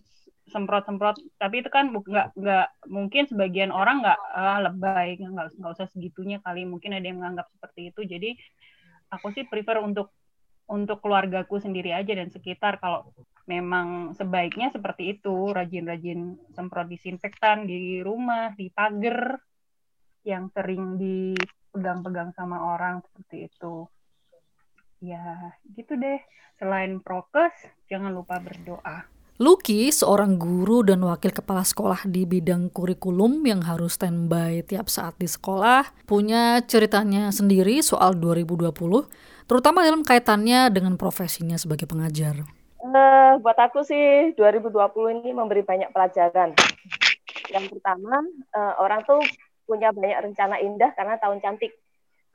semprot-semprot. 0.50 1.38
Tapi 1.38 1.62
itu 1.62 1.70
kan 1.70 1.94
nggak 1.94 2.35
nggak 2.35 2.66
mungkin 2.90 3.22
sebagian 3.31 3.70
orang 3.70 4.02
nggak 4.02 4.20
ah, 4.35 4.59
lebay 4.66 5.20
nggak 5.20 5.55
nggak 5.59 5.72
usah 5.72 5.87
segitunya 5.90 6.42
kali. 6.42 6.66
Mungkin 6.66 6.96
ada 6.96 7.07
yang 7.07 7.22
menganggap 7.22 7.46
seperti 7.55 7.94
itu. 7.94 8.00
Jadi 8.02 8.31
aku 9.12 9.31
sih 9.31 9.46
prefer 9.46 9.78
untuk 9.78 10.11
untuk 10.66 11.05
keluargaku 11.05 11.62
sendiri 11.62 11.94
aja 11.94 12.12
dan 12.16 12.33
sekitar. 12.33 12.83
Kalau 12.83 13.14
memang 13.46 14.16
sebaiknya 14.18 14.74
seperti 14.74 15.18
itu. 15.18 15.55
Rajin-rajin 15.55 16.38
semprot 16.57 16.90
disinfektan 16.90 17.68
di 17.68 18.02
rumah 18.02 18.55
di 18.59 18.66
pagar 18.72 19.38
yang 20.22 20.50
sering 20.55 20.98
dipegang-pegang 20.98 22.31
sama 22.35 22.74
orang 22.74 23.02
seperti 23.07 23.46
itu. 23.46 23.87
Ya 25.02 25.55
gitu 25.74 25.98
deh. 25.98 26.18
Selain 26.59 27.02
prokes 27.02 27.55
jangan 27.90 28.14
lupa 28.14 28.38
berdoa 28.38 29.12
Lucky, 29.40 29.88
seorang 29.88 30.37
guru 30.37 30.85
dan 30.85 31.01
wakil 31.09 31.33
kepala 31.33 31.64
sekolah 31.64 32.05
di 32.05 32.29
bidang 32.29 32.68
kurikulum 32.68 33.40
yang 33.49 33.64
harus 33.64 33.97
standby 33.97 34.61
tiap 34.61 34.92
saat 34.92 35.16
di 35.16 35.25
sekolah, 35.25 35.88
punya 36.05 36.61
ceritanya 36.68 37.33
sendiri 37.33 37.81
soal 37.81 38.12
2020, 38.12 39.09
terutama 39.49 39.88
dalam 39.88 40.05
kaitannya 40.05 40.68
dengan 40.68 41.01
profesinya 41.01 41.57
sebagai 41.57 41.88
pengajar. 41.88 42.45
Eh, 42.85 43.33
buat 43.40 43.57
aku 43.57 43.81
sih 43.88 44.37
2020 44.37 45.25
ini 45.25 45.33
memberi 45.33 45.64
banyak 45.64 45.97
pelajaran. 45.97 46.53
Yang 47.49 47.73
pertama, 47.73 48.21
eh, 48.53 48.75
orang 48.85 49.01
tuh 49.09 49.25
punya 49.64 49.97
banyak 49.97 50.29
rencana 50.29 50.61
indah 50.61 50.92
karena 50.92 51.16
tahun 51.16 51.40
cantik. 51.40 51.73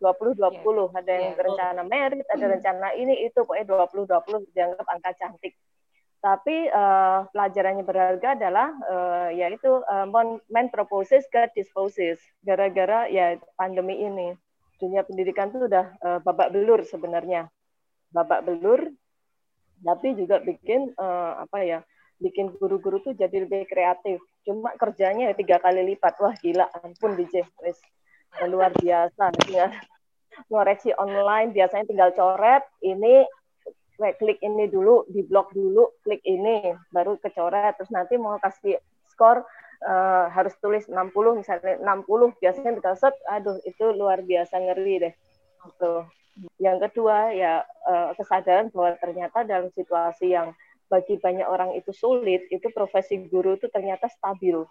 2020 0.01 0.89
ada 0.93 1.09
yang 1.13 1.33
Iya. 1.37 1.45
rencana 1.45 1.81
merit, 1.85 2.25
ada 2.29 2.45
rencana 2.57 2.93
ini 2.97 3.25
itu 3.25 3.37
pokoknya 3.41 3.65
2020 3.65 4.45
dianggap 4.53 4.85
angka 4.89 5.13
cantik. 5.17 5.53
Tapi 6.17 6.67
eh, 6.67 7.19
pelajarannya 7.31 7.83
berharga 7.85 8.35
adalah 8.35 8.67
eh, 8.89 9.29
yaitu 9.41 9.69
eh, 9.85 10.07
mon- 10.09 10.41
main 10.49 10.67
proposes 10.73 11.23
ke 11.29 11.47
disposes. 11.53 12.19
Gara-gara 12.41 13.05
ya 13.07 13.37
pandemi 13.55 14.01
ini 14.01 14.33
dunia 14.77 15.01
pendidikan 15.05 15.49
tuh 15.53 15.69
udah 15.69 15.85
eh, 16.01 16.19
babak 16.25 16.51
belur 16.53 16.81
sebenarnya. 16.83 17.47
Babak 18.11 18.43
belur 18.47 18.91
tapi 19.81 20.17
juga 20.17 20.41
bikin 20.41 20.93
eh, 20.97 21.33
apa 21.37 21.59
ya 21.61 21.79
bikin 22.17 22.49
guru-guru 22.57 22.97
tuh 23.05 23.13
jadi 23.13 23.45
lebih 23.45 23.69
kreatif 23.69 24.17
cuma 24.41 24.73
kerjanya 24.73 25.29
ya 25.29 25.33
tiga 25.37 25.61
kali 25.61 25.85
lipat 25.93 26.17
wah 26.17 26.33
gila 26.41 26.65
ampun 26.81 27.13
DJ 27.13 27.45
wes 27.61 27.77
luar 28.49 28.73
biasa 28.73 29.29
ngoreksi 30.49 30.93
online 30.97 31.53
biasanya 31.53 31.85
tinggal 31.85 32.09
coret 32.13 32.63
ini 32.81 33.25
klik 33.97 34.15
klik 34.21 34.39
ini 34.45 34.69
dulu 34.69 35.03
di 35.09 35.25
blok 35.25 35.51
dulu 35.51 35.97
klik 36.05 36.21
ini 36.23 36.73
baru 36.93 37.17
kecoret 37.17 37.75
terus 37.75 37.89
nanti 37.89 38.15
mau 38.15 38.37
kasih 38.37 38.77
skor 39.09 39.41
eh, 39.83 40.25
harus 40.31 40.53
tulis 40.61 40.85
60 40.85 41.11
misalnya 41.37 41.81
60 41.81 42.37
biasanya 42.39 42.93
set 42.95 43.15
aduh 43.27 43.57
itu 43.65 43.85
luar 43.97 44.21
biasa 44.21 44.61
ngeri 44.61 44.95
deh 45.09 45.13
gitu 45.65 46.05
yang 46.61 46.77
kedua 46.77 47.33
ya 47.33 47.65
eh, 47.65 48.09
kesadaran 48.13 48.69
bahwa 48.69 48.93
ternyata 49.01 49.41
dalam 49.41 49.73
situasi 49.73 50.37
yang 50.37 50.53
bagi 50.87 51.19
banyak 51.19 51.47
orang 51.47 51.75
itu 51.75 51.91
sulit, 51.91 52.47
itu 52.47 52.67
profesi 52.71 53.19
guru 53.27 53.59
itu 53.59 53.67
ternyata 53.67 54.07
stabil. 54.07 54.63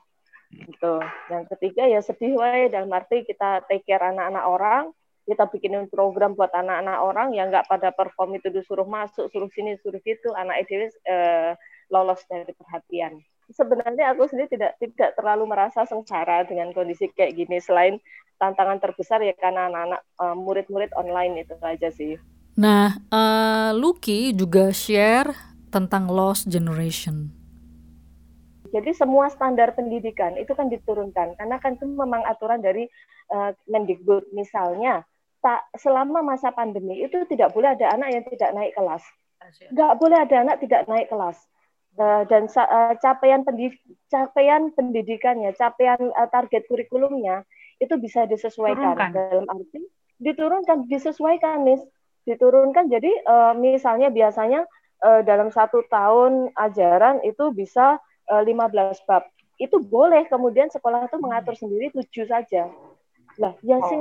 Gitu. 0.48 0.94
Yang 1.28 1.44
ketiga 1.56 1.84
ya 1.84 2.00
sedih 2.00 2.40
wae 2.40 2.72
dalam 2.72 2.88
arti 2.92 3.28
kita 3.28 3.64
take 3.68 3.84
care 3.84 4.00
anak-anak 4.00 4.44
orang, 4.48 4.84
kita 5.26 5.50
bikinin 5.50 5.90
program 5.90 6.38
buat 6.38 6.54
anak-anak 6.54 6.98
orang 7.02 7.28
yang 7.34 7.50
nggak 7.50 7.66
pada 7.66 7.90
perform 7.90 8.38
itu 8.38 8.48
disuruh 8.48 8.86
masuk, 8.86 9.26
suruh 9.34 9.50
sini, 9.50 9.74
suruh 9.82 9.98
situ, 10.00 10.30
anak 10.38 10.62
EDW 10.64 10.86
eh, 11.04 11.52
lolos 11.90 12.22
dari 12.30 12.54
perhatian. 12.54 13.18
sebenarnya 13.46 14.10
aku 14.10 14.26
sendiri 14.26 14.58
tidak 14.58 14.74
tidak 14.82 15.14
terlalu 15.14 15.46
merasa 15.46 15.86
sengsara 15.86 16.42
dengan 16.50 16.74
kondisi 16.74 17.06
kayak 17.14 17.38
gini 17.38 17.62
selain 17.62 18.02
tantangan 18.42 18.82
terbesar 18.82 19.22
ya 19.22 19.38
karena 19.38 19.70
anak-anak 19.70 20.02
uh, 20.18 20.34
murid-murid 20.34 20.90
online 20.98 21.46
itu 21.46 21.54
aja 21.62 21.88
sih. 21.94 22.18
Nah, 22.56 22.96
uh, 23.12 23.70
Lucky 23.76 24.32
juga 24.32 24.72
share 24.72 25.30
tentang 25.70 26.08
lost 26.08 26.48
generation. 26.48 27.30
Jadi 28.74 28.92
semua 28.92 29.30
standar 29.30 29.72
pendidikan 29.72 30.34
itu 30.36 30.52
kan 30.52 30.68
diturunkan 30.68 31.38
karena 31.38 31.56
kan 31.62 31.78
itu 31.78 31.86
memang 31.86 32.26
aturan 32.26 32.60
dari 32.60 32.90
uh, 33.32 33.54
Mendikbud 33.70 34.34
misalnya 34.34 35.06
selama 35.78 36.22
masa 36.22 36.52
pandemi 36.52 37.02
itu 37.02 37.24
tidak 37.30 37.52
boleh 37.52 37.74
ada 37.74 37.94
anak 37.94 38.08
yang 38.12 38.24
tidak 38.26 38.50
naik 38.54 38.72
kelas. 38.74 39.04
Nggak 39.72 39.92
boleh 39.98 40.18
ada 40.22 40.36
anak 40.42 40.56
tidak 40.62 40.80
naik 40.90 41.08
kelas. 41.10 41.38
Uh, 41.96 42.28
dan 42.28 42.44
uh, 42.44 42.92
capaian 43.00 43.40
pendidik, 43.40 43.80
capaian 44.12 44.68
pendidikannya, 44.76 45.56
capaian 45.56 45.96
uh, 46.12 46.28
target 46.28 46.68
kurikulumnya 46.68 47.40
itu 47.80 47.96
bisa 47.96 48.28
disesuaikan 48.28 48.92
Turunkan. 48.92 49.10
dalam 49.16 49.46
arti 49.48 49.80
diturunkan, 50.20 50.76
disesuaikan, 50.92 51.64
nih, 51.64 51.80
diturunkan. 52.28 52.92
Jadi 52.92 53.12
uh, 53.24 53.56
misalnya 53.56 54.12
biasanya 54.12 54.64
dalam 55.28 55.52
satu 55.52 55.84
tahun 55.92 56.56
ajaran 56.56 57.20
itu 57.20 57.52
bisa 57.52 58.00
15 58.28 58.48
eh, 58.48 58.96
bab. 59.06 59.24
Itu 59.56 59.80
boleh 59.80 60.28
kemudian 60.28 60.68
sekolah 60.68 61.08
itu 61.08 61.16
mengatur 61.16 61.54
hmm. 61.56 61.62
sendiri 61.62 61.86
tujuh 61.94 62.26
saja. 62.28 62.68
Lah, 63.36 63.52
yang 63.60 63.84
oh. 63.84 63.92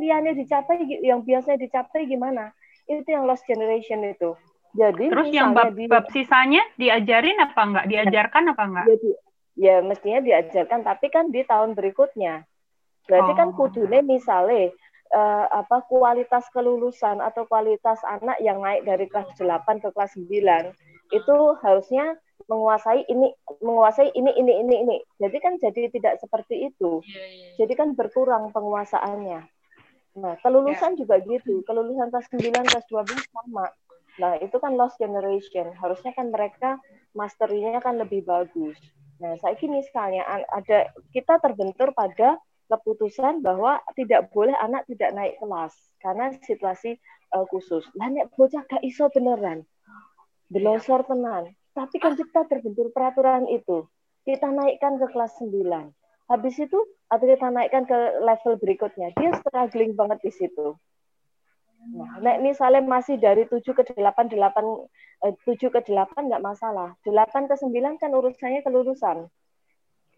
liannya 0.00 0.32
dicapai 0.32 0.80
yang 1.04 1.20
biasanya 1.22 1.60
dicapai 1.60 2.08
gimana? 2.08 2.56
Itu 2.88 3.04
yang 3.04 3.28
lost 3.28 3.44
generation 3.44 4.00
itu. 4.04 4.32
Jadi 4.72 5.12
Terus 5.12 5.28
yang 5.28 5.52
bab, 5.52 5.76
di, 5.76 5.84
bab 5.84 6.08
sisanya 6.08 6.64
diajarin 6.80 7.36
apa 7.44 7.60
enggak? 7.60 7.86
Diajarkan 7.92 8.42
apa 8.56 8.62
enggak? 8.64 8.86
Jadi, 8.96 9.10
ya 9.60 9.84
mestinya 9.84 10.20
diajarkan 10.24 10.80
tapi 10.80 11.06
kan 11.12 11.28
di 11.28 11.44
tahun 11.44 11.76
berikutnya. 11.76 12.48
Berarti 13.04 13.32
kan 13.36 13.52
oh. 13.52 13.54
kan 13.54 13.58
kudune 13.60 14.00
misalnya 14.00 14.72
uh, 15.12 15.46
apa 15.52 15.84
kualitas 15.86 16.48
kelulusan 16.50 17.20
atau 17.20 17.44
kualitas 17.44 18.00
anak 18.08 18.40
yang 18.40 18.64
naik 18.64 18.88
dari 18.88 19.06
kelas 19.06 19.28
8 19.36 19.84
ke 19.84 19.88
kelas 19.92 20.16
9 20.16 20.72
itu 21.12 21.36
harusnya 21.60 22.16
menguasai 22.48 23.06
ini 23.06 23.28
menguasai 23.60 24.10
ini 24.14 24.30
ini 24.34 24.52
ini 24.62 24.74
ini. 24.86 24.96
Jadi 25.18 25.36
kan 25.38 25.58
jadi 25.58 25.90
tidak 25.92 26.18
seperti 26.22 26.70
itu. 26.72 27.02
Iya, 27.02 27.10
iya, 27.10 27.24
iya. 27.28 27.48
jadi 27.62 27.72
kan 27.78 27.88
berkurang 27.94 28.50
penguasaannya. 28.50 29.40
Nah 30.20 30.34
kelulusan 30.44 30.98
juga 31.00 31.20
gitu. 31.24 31.64
Kelulusan 31.64 32.12
kelas 32.12 32.28
9 32.30 32.68
kelas 32.68 32.86
12 32.90 33.32
sama. 33.32 33.66
Nah 34.20 34.36
itu 34.40 34.56
kan 34.60 34.76
lost 34.76 35.00
generation. 35.00 35.72
Harusnya 35.76 36.12
kan 36.12 36.28
mereka 36.28 36.76
masterinya 37.16 37.80
kan 37.80 37.96
lebih 37.96 38.24
bagus. 38.26 38.76
Nah 39.22 39.38
saya 39.40 39.56
ini 39.62 39.80
misalnya 39.80 40.26
ada 40.50 40.90
kita 41.14 41.38
terbentur 41.40 41.94
pada 41.96 42.36
keputusan 42.72 43.44
bahwa 43.44 43.80
tidak 43.92 44.32
boleh 44.32 44.56
anak 44.56 44.88
tidak 44.88 45.12
naik 45.12 45.36
kelas 45.36 45.76
karena 46.00 46.32
situasi 46.40 46.96
uh, 47.36 47.44
khusus. 47.48 47.84
Lah 47.96 48.08
nek 48.08 48.32
bocah 48.32 48.64
gak 48.64 48.82
iso 48.84 49.08
beneran. 49.12 49.64
Delosor 50.52 51.04
tenan. 51.08 51.52
Tapi 51.72 51.96
kan 51.96 52.12
kita 52.16 52.44
terbentur 52.48 52.92
peraturan 52.92 53.48
itu. 53.48 53.88
Kita 54.22 54.52
naikkan 54.52 55.00
ke 55.00 55.06
kelas 55.10 55.40
9. 55.40 55.90
Habis 56.30 56.54
itu 56.60 56.78
atau 57.10 57.26
kita 57.26 57.48
naikkan 57.48 57.84
ke 57.88 57.98
level 58.22 58.54
berikutnya. 58.60 59.12
Dia 59.16 59.36
struggling 59.40 59.96
banget 59.96 60.20
di 60.22 60.32
situ. 60.32 60.76
Nah, 61.82 62.22
nek 62.22 62.38
misalnya 62.46 62.78
masih 62.86 63.18
dari 63.18 63.42
7 63.50 63.58
ke 63.74 63.82
8, 63.98 64.30
8 64.30 64.38
eh, 65.26 65.34
7 65.34 65.74
ke 65.74 65.80
8 65.82 66.30
nggak 66.30 66.44
masalah. 66.44 66.94
8 67.02 67.50
ke 67.50 67.54
9 67.58 67.98
kan 67.98 68.10
urusannya 68.14 68.62
kelulusan. 68.62 69.26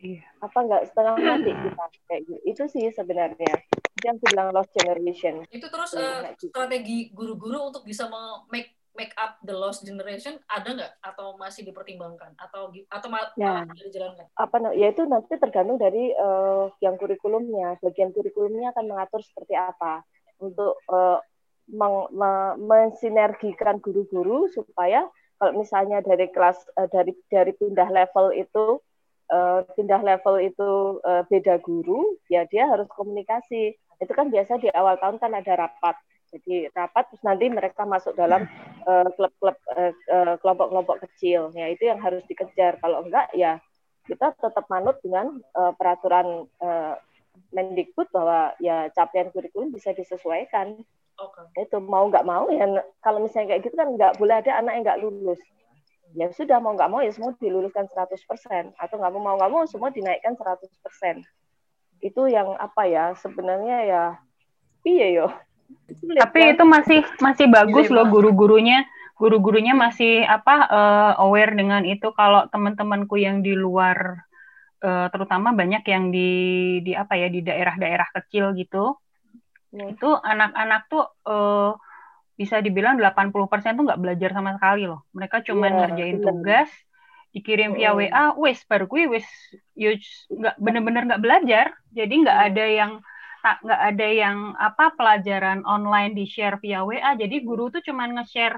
Iya. 0.05 0.21
Apa 0.45 0.59
nggak 0.69 0.93
setengah 0.93 1.17
mati 1.17 1.51
kita 1.57 1.85
kayak 2.05 2.23
gitu. 2.29 2.40
Itu 2.45 2.62
sih 2.69 2.85
sebenarnya. 2.93 3.64
Yang 4.05 4.17
bilang 4.29 4.53
lost 4.53 4.69
generation. 4.77 5.49
Itu 5.49 5.73
terus 5.73 5.97
uh, 5.97 6.29
strategi 6.37 7.09
guru-guru 7.17 7.73
untuk 7.73 7.88
bisa 7.88 8.12
make 8.53 8.77
make 8.95 9.13
up 9.19 9.37
the 9.43 9.53
lost 9.55 9.83
generation 9.83 10.39
ada 10.47 10.71
nggak 10.71 10.93
atau 11.03 11.35
masih 11.35 11.67
dipertimbangkan 11.67 12.33
atau 12.39 12.71
atau 12.71 13.09
malah 13.11 13.31
ya. 13.35 13.67
dijalankan? 13.67 14.27
Apa 14.39 14.57
ya 14.75 14.95
itu 14.95 15.03
nanti 15.05 15.35
tergantung 15.37 15.77
dari 15.77 16.15
uh, 16.15 16.71
yang 16.79 16.95
kurikulumnya. 16.97 17.77
Bagian 17.83 18.15
kurikulumnya 18.15 18.71
akan 18.73 18.95
mengatur 18.95 19.21
seperti 19.27 19.59
apa 19.59 20.07
untuk 20.39 20.79
uh, 20.89 21.19
meng, 21.71 22.11
me, 22.15 22.33
mensinergikan 22.59 23.83
guru-guru 23.83 24.47
supaya 24.51 25.11
kalau 25.43 25.59
misalnya 25.59 25.99
dari 26.01 26.31
kelas 26.31 26.63
uh, 26.79 26.87
dari 26.89 27.13
dari 27.27 27.53
pindah 27.59 27.91
level 27.91 28.31
itu 28.31 28.79
uh, 29.35 29.67
pindah 29.75 30.01
level 30.01 30.39
itu 30.39 31.03
uh, 31.03 31.27
beda 31.27 31.59
guru, 31.61 32.15
ya 32.31 32.47
dia 32.47 32.71
harus 32.71 32.87
komunikasi. 32.95 33.75
Itu 33.99 34.13
kan 34.15 34.31
biasa 34.31 34.63
di 34.63 34.71
awal 34.71 34.99
tahun 35.03 35.19
kan 35.19 35.35
ada 35.35 35.67
rapat 35.67 35.99
jadi 36.35 36.67
rapat 36.75 37.15
terus 37.15 37.23
nanti 37.23 37.47
mereka 37.47 37.87
masuk 37.87 38.19
dalam 38.19 38.43
klub-klub 39.16 39.57
uh, 39.73 39.92
uh, 40.12 40.35
kelompok-kelompok 40.40 41.05
kecil. 41.09 41.53
Ya 41.57 41.73
itu 41.73 41.88
yang 41.88 42.01
harus 42.01 42.23
dikejar. 42.29 42.79
Kalau 42.79 43.05
enggak 43.05 43.33
ya 43.33 43.61
kita 44.05 44.37
tetap 44.37 44.68
manut 44.68 45.01
dengan 45.01 45.40
uh, 45.57 45.73
peraturan 45.77 46.44
uh, 46.61 46.94
Mendikbud 47.51 48.11
bahwa 48.14 48.55
ya 48.62 48.87
capaian 48.94 49.31
kurikulum 49.35 49.75
bisa 49.75 49.90
disesuaikan. 49.90 50.79
Okay. 51.14 51.66
Itu 51.66 51.79
mau 51.83 52.07
nggak 52.11 52.27
mau 52.27 52.51
ya 52.51 52.66
kalau 53.03 53.23
misalnya 53.23 53.55
kayak 53.55 53.62
gitu 53.70 53.75
kan 53.79 53.88
nggak 53.94 54.18
boleh 54.18 54.35
ada 54.38 54.59
anak 54.59 54.73
yang 54.75 54.85
nggak 54.87 55.03
lulus. 55.03 55.40
Ya 56.14 56.31
sudah 56.31 56.62
mau 56.62 56.75
nggak 56.79 56.90
mau 56.90 57.03
ya 57.03 57.11
semua 57.11 57.35
diluluskan 57.38 57.90
100% 57.90 58.75
atau 58.79 58.94
nggak 58.99 59.12
mau 59.18 59.23
mau 59.23 59.35
nggak 59.38 59.51
mau 59.51 59.66
semua 59.66 59.90
dinaikkan 59.90 60.38
100%. 60.38 61.23
Itu 62.03 62.27
yang 62.31 62.55
apa 62.59 62.87
ya 62.87 63.14
sebenarnya 63.18 63.79
ya 63.87 64.03
iya 64.87 65.07
yo 65.11 65.27
tapi 66.19 66.57
itu 66.57 66.65
masih 66.65 67.01
masih 67.21 67.47
bagus 67.51 67.87
loh 67.91 68.07
guru-gurunya. 68.09 68.87
Guru-gurunya 69.15 69.79
masih 69.79 70.27
apa 70.27 70.67
uh, 70.67 71.13
aware 71.23 71.55
dengan 71.55 71.87
itu. 71.87 72.11
Kalau 72.13 72.51
teman-temanku 72.51 73.15
yang 73.15 73.47
di 73.47 73.55
luar 73.55 74.27
uh, 74.85 75.07
terutama 75.09 75.57
banyak 75.57 75.83
yang 75.89 76.13
di 76.13 76.31
di 76.85 76.93
apa 76.93 77.17
ya 77.17 77.33
di 77.33 77.41
daerah-daerah 77.41 78.09
kecil 78.21 78.53
gitu 78.53 78.99
hmm. 79.73 79.97
itu 79.97 80.09
anak-anak 80.13 80.87
tuh 80.93 81.05
uh, 81.25 81.73
bisa 82.35 82.59
dibilang 82.59 82.99
80% 82.99 83.79
tuh 83.79 83.85
nggak 83.87 84.03
belajar 84.03 84.31
sama 84.35 84.59
sekali 84.59 84.91
loh. 84.91 85.07
Mereka 85.15 85.47
cuma 85.47 85.71
yeah, 85.71 85.77
ngerjain 85.87 86.19
tugas 86.21 86.71
dikirim 87.35 87.75
via 87.75 87.91
WA 87.91 88.31
wes 88.39 88.63
baru 88.71 88.87
gue 88.87 89.11
wes 89.11 89.27
nggak 89.75 90.57
bener-bener 90.59 91.03
nggak 91.07 91.23
belajar. 91.23 91.67
Jadi 91.95 92.15
nggak 92.27 92.39
hmm. 92.39 92.49
ada 92.51 92.65
yang 92.67 92.93
tak 93.45 93.61
nggak 93.61 93.83
ada 93.93 94.09
yang 94.09 94.57
apa 94.57 94.97
pelajaran 94.97 95.61
online 95.69 96.17
di 96.17 96.25
share 96.25 96.57
via 96.65 96.81
WA 96.81 97.13
jadi 97.13 97.45
guru 97.45 97.69
tuh 97.69 97.85
cuman 97.85 98.17
nge-share 98.17 98.57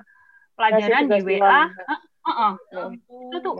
pelajaran 0.54 1.10
di 1.10 1.18
WA 1.26 1.66
uh, 1.66 1.90
uh, 2.26 2.54
uh. 2.54 2.90
itu 2.94 3.36
tuh 3.42 3.54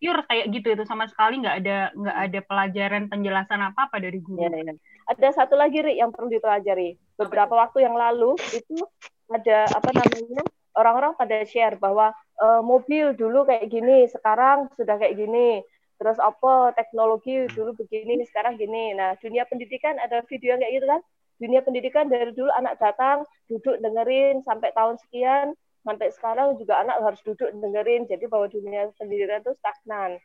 pure 0.00 0.22
kayak 0.24 0.46
gitu 0.56 0.72
itu 0.72 0.84
sama 0.88 1.04
sekali 1.04 1.44
nggak 1.44 1.56
ada 1.60 1.78
nggak 1.92 2.16
ada 2.16 2.40
pelajaran 2.48 3.04
penjelasan 3.12 3.60
apa 3.60 3.88
apa 3.88 3.96
dari 4.00 4.20
guru. 4.24 4.40
Ya, 4.40 4.72
ya. 4.72 4.74
Ada 5.08 5.28
satu 5.42 5.58
lagi 5.58 5.82
Rik, 5.82 5.98
yang 5.98 6.14
perlu 6.14 6.32
dipelajari. 6.32 6.96
Beberapa 7.18 7.52
waktu 7.56 7.84
yang 7.84 7.96
lalu 7.98 8.36
itu 8.56 8.80
ada 9.28 9.66
apa 9.68 9.90
namanya 9.92 10.42
orang-orang 10.78 11.12
pada 11.18 11.42
share 11.44 11.76
bahwa 11.76 12.14
uh, 12.40 12.62
mobil 12.62 13.12
dulu 13.12 13.44
kayak 13.44 13.68
gini, 13.68 14.06
sekarang 14.08 14.70
sudah 14.78 14.96
kayak 14.96 15.18
gini 15.18 15.60
terus 16.00 16.16
apa 16.16 16.72
teknologi 16.72 17.44
dulu 17.52 17.76
begini 17.76 18.24
sekarang 18.24 18.56
gini. 18.56 18.96
Nah 18.96 19.20
dunia 19.20 19.44
pendidikan 19.44 20.00
ada 20.00 20.24
video 20.24 20.56
kayak 20.56 20.72
gitu 20.80 20.86
kan? 20.88 21.00
Dunia 21.36 21.60
pendidikan 21.60 22.08
dari 22.08 22.32
dulu 22.32 22.48
anak 22.56 22.80
datang 22.80 23.28
duduk 23.52 23.76
dengerin 23.84 24.40
sampai 24.48 24.72
tahun 24.72 24.96
sekian. 25.04 25.52
Sampai 25.84 26.08
sekarang 26.12 26.56
juga 26.56 26.80
anak 26.80 27.04
harus 27.04 27.20
duduk 27.20 27.52
dengerin. 27.52 28.08
Jadi 28.08 28.24
bahwa 28.32 28.48
dunia 28.48 28.88
pendidikan 28.96 29.44
itu 29.44 29.52
stagnan 29.60 30.16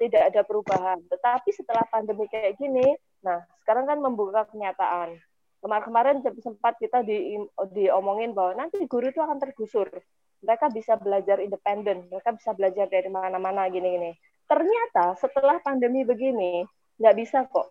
tidak 0.00 0.32
ada 0.32 0.40
perubahan. 0.48 1.04
Tetapi 1.12 1.48
setelah 1.52 1.84
pandemi 1.92 2.24
kayak 2.32 2.56
gini 2.56 2.96
nah 3.20 3.44
sekarang 3.60 3.84
kan 3.84 4.00
membuka 4.00 4.48
kenyataan. 4.48 5.20
Kemarin-kemarin 5.60 6.24
sempat 6.40 6.80
kita 6.80 7.04
di 7.04 7.36
diomongin 7.76 8.32
bahwa 8.32 8.64
nanti 8.64 8.80
guru 8.88 9.12
itu 9.12 9.20
akan 9.20 9.36
tergusur. 9.36 9.92
Mereka 10.40 10.72
bisa 10.72 10.96
belajar 10.96 11.42
independen 11.42 12.08
mereka 12.08 12.32
bisa 12.32 12.54
belajar 12.56 12.86
dari 12.88 13.10
mana-mana 13.10 13.68
gini-gini 13.68 14.14
ternyata 14.48 15.14
setelah 15.20 15.60
pandemi 15.60 16.02
begini 16.02 16.64
nggak 16.98 17.14
bisa 17.14 17.44
kok 17.46 17.70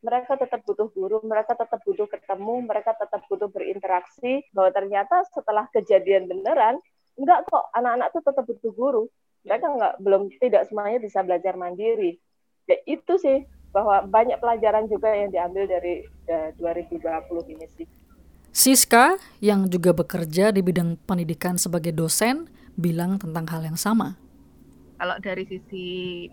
mereka 0.00 0.32
tetap 0.40 0.64
butuh 0.64 0.88
guru, 0.96 1.20
mereka 1.24 1.52
tetap 1.52 1.80
butuh 1.84 2.08
ketemu, 2.08 2.64
mereka 2.64 2.96
tetap 2.96 3.20
butuh 3.28 3.52
berinteraksi. 3.52 4.48
Bahwa 4.56 4.72
ternyata 4.72 5.20
setelah 5.28 5.68
kejadian 5.76 6.24
beneran, 6.24 6.80
enggak 7.20 7.44
kok 7.48 7.68
anak-anak 7.76 8.08
tuh 8.16 8.22
tetap 8.24 8.44
butuh 8.48 8.72
guru. 8.72 9.04
Mereka 9.44 9.66
enggak 9.68 9.94
belum 10.00 10.22
tidak 10.40 10.72
semuanya 10.72 10.98
bisa 11.04 11.20
belajar 11.20 11.52
mandiri. 11.56 12.16
Ya, 12.64 12.80
itu 12.88 13.12
sih 13.20 13.44
bahwa 13.76 14.02
banyak 14.08 14.40
pelajaran 14.40 14.88
juga 14.88 15.12
yang 15.12 15.30
diambil 15.30 15.68
dari 15.68 16.08
ya, 16.24 16.48
2020 16.56 17.52
ini 17.52 17.66
sih. 17.76 17.86
Siska 18.50 19.20
yang 19.38 19.68
juga 19.68 19.94
bekerja 19.94 20.50
di 20.50 20.64
bidang 20.64 20.98
pendidikan 21.06 21.54
sebagai 21.54 21.94
dosen 21.94 22.50
bilang 22.74 23.20
tentang 23.20 23.46
hal 23.46 23.62
yang 23.62 23.78
sama 23.78 24.18
kalau 25.00 25.16
dari 25.24 25.48
sisi 25.48 25.86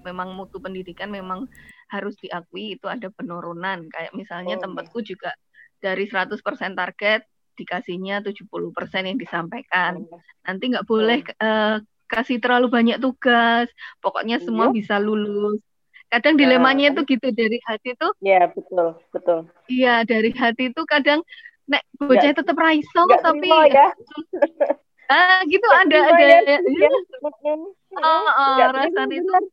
memang 0.03 0.35
mutu 0.35 0.59
pendidikan 0.59 1.07
memang 1.07 1.47
harus 1.87 2.19
diakui 2.19 2.75
itu 2.75 2.83
ada 2.91 3.07
penurunan. 3.07 3.87
Kayak 3.87 4.11
misalnya 4.11 4.59
Oh, 4.59 4.63
tempatku 4.67 4.99
juga 5.07 5.31
dari 5.79 6.03
100% 6.11 6.75
target 6.75 7.23
dikasihnya 7.55 8.19
70% 8.27 9.07
yang 9.07 9.15
disampaikan. 9.15 10.03
Nanti 10.43 10.63
nggak 10.75 10.83
boleh 10.83 11.23
eh, 11.23 11.75
kasih 12.11 12.37
terlalu 12.43 12.67
banyak 12.67 12.97
tugas. 12.99 13.71
Pokoknya 14.03 14.43
semua 14.43 14.67
Iya. 14.69 14.75
bisa 14.75 14.95
lulus. 14.99 15.63
Kadang 16.07 16.35
Nah, 16.35 16.41
dilemanya 16.43 16.91
itu 16.95 17.01
gitu 17.07 17.27
dari 17.35 17.59
hati 17.67 17.91
tuh, 17.99 18.11
Ya 18.23 18.47
betul 18.51 18.95
betul. 19.11 19.39
iya 19.67 20.03
dari 20.07 20.31
hati 20.31 20.71
tuh 20.71 20.87
kadang 20.87 21.19
nek 21.67 21.83
bocah 21.99 22.31
tetap 22.31 22.55
raiso 22.55 23.03
tapi 23.19 23.43
terima 23.43 23.67
ya. 23.67 23.87
ah 25.11 25.39
gitu 25.51 25.67
ada 25.67 25.97
ada 26.15 26.23
ya, 26.23 26.39
ya, 26.47 26.57
ya. 26.63 26.89
Oh, 27.95 28.01
oh, 28.01 28.55
Nggak 28.57 28.69
terima, 28.75 29.01
rasanya 29.03 29.15
itu 29.15 29.31
benar. 29.31 29.43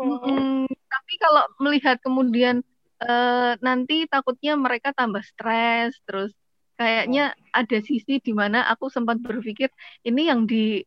Mm-mm. 0.00 0.36
Mm, 0.40 0.64
tapi 0.66 1.12
kalau 1.20 1.42
melihat 1.60 1.96
kemudian 2.00 2.56
eh, 3.02 3.52
nanti 3.60 4.08
takutnya 4.08 4.52
mereka 4.56 4.90
tambah 4.96 5.20
stres, 5.20 5.92
terus 6.08 6.32
kayaknya 6.80 7.36
ada 7.52 7.78
sisi 7.84 8.18
di 8.18 8.32
mana 8.32 8.64
aku 8.72 8.88
sempat 8.88 9.20
berpikir 9.20 9.68
ini 10.08 10.26
yang 10.32 10.48
di 10.48 10.80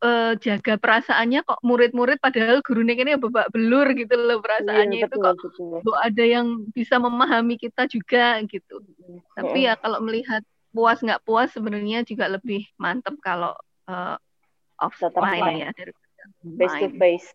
eh, 0.00 0.32
jaga 0.40 0.74
perasaannya 0.80 1.40
kok 1.44 1.60
murid-murid 1.60 2.18
padahal 2.24 2.64
guru 2.64 2.80
ini 2.82 3.14
babak 3.20 3.52
belur 3.52 3.86
gitu 3.92 4.14
loh 4.16 4.38
Iya 4.40 4.42
perasaannya 4.44 4.96
itu 5.04 5.06
betul 5.12 5.22
kok 5.22 5.34
betul. 5.44 5.68
kok 5.84 5.98
ada 6.00 6.24
yang 6.24 6.46
bisa 6.72 6.94
memahami 6.96 7.54
kita 7.60 7.82
juga 7.86 8.40
gitu. 8.48 8.74
Tapi 9.36 9.58
ya 9.68 9.76
kalau 9.76 10.00
melihat 10.02 10.42
puas 10.74 10.98
nggak 11.02 11.22
puas 11.26 11.48
sebenarnya 11.52 12.02
juga 12.08 12.26
lebih 12.30 12.64
mantep 12.80 13.14
kalau 13.20 13.52
eh, 13.90 14.16
Offline 14.80 15.12
offline. 15.14 15.56
ya 15.60 15.70
daripada 15.76 16.08
Face 16.40 16.74
to 16.74 16.86
online. 16.88 16.98
face. 16.98 17.28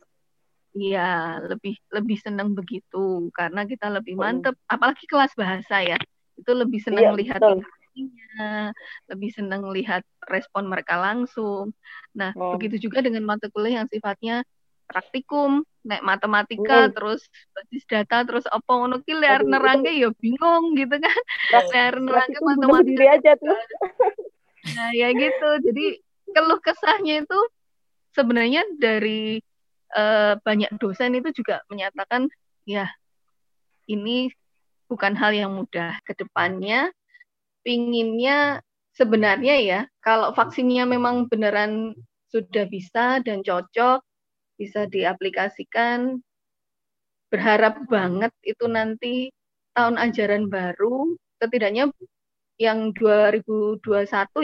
Iya, 0.75 1.39
lebih 1.47 1.79
lebih 1.87 2.17
senang 2.19 2.51
begitu 2.51 3.31
karena 3.31 3.63
kita 3.63 3.87
lebih 3.87 4.19
mantep, 4.19 4.59
apalagi 4.67 5.07
kelas 5.07 5.31
bahasa 5.33 5.79
ya. 5.79 5.95
Itu 6.35 6.51
lebih 6.51 6.83
senang 6.83 7.15
lihat 7.15 7.39
betul. 7.39 7.63
interaksinya, 7.63 8.75
lebih 9.07 9.29
senang 9.31 9.63
lihat 9.71 10.03
respon 10.27 10.67
mereka 10.67 10.99
langsung. 10.99 11.71
Nah, 12.11 12.35
Hmm. 12.35 12.59
begitu 12.59 12.91
juga 12.91 12.99
dengan 12.99 13.23
mata 13.23 13.47
kuliah 13.47 13.79
yang 13.79 13.87
sifatnya 13.87 14.43
praktikum, 14.85 15.63
nek 15.87 16.03
matematika, 16.03 16.91
Hmm. 16.91 16.93
terus 16.93 17.23
basis 17.55 17.87
data, 17.87 18.27
terus 18.27 18.43
apa 18.45 18.67
ngono 18.67 18.99
ki 18.99 19.15
liar 19.15 19.41
itu 19.41 19.49
nerangke 19.49 19.91
ya 19.95 20.11
bingung 20.19 20.75
gitu 20.75 20.91
kan. 20.99 21.17
Liar 21.71 21.95
nerangke 22.03 22.37
matematika 22.43 23.03
aja 23.15 23.31
tuh. 23.39 23.57
Nah, 24.75 24.91
ya 24.91 25.07
gitu. 25.15 25.49
Jadi 25.71 26.03
keluh 26.31 26.59
kesahnya 26.61 27.23
itu 27.25 27.39
sebenarnya 28.15 28.65
dari 28.79 29.39
eh, 29.95 30.33
banyak 30.39 30.71
dosen 30.81 31.17
itu 31.19 31.43
juga 31.43 31.61
menyatakan 31.69 32.31
ya 32.65 32.89
ini 33.85 34.33
bukan 34.89 35.13
hal 35.17 35.33
yang 35.33 35.51
mudah 35.53 36.01
ke 36.05 36.13
depannya. 36.17 36.89
Pinginnya 37.65 38.61
sebenarnya 38.93 39.55
ya 39.59 39.79
kalau 40.05 40.31
vaksinnya 40.31 40.85
memang 40.85 41.25
beneran 41.27 41.97
sudah 42.29 42.65
bisa 42.69 43.19
dan 43.25 43.41
cocok 43.41 44.05
bisa 44.55 44.87
diaplikasikan 44.87 46.23
berharap 47.27 47.83
banget 47.91 48.31
itu 48.47 48.65
nanti 48.71 49.33
tahun 49.75 49.99
ajaran 49.99 50.47
baru 50.47 51.19
setidaknya 51.41 51.91
yang 52.55 52.95
2021 52.95 53.83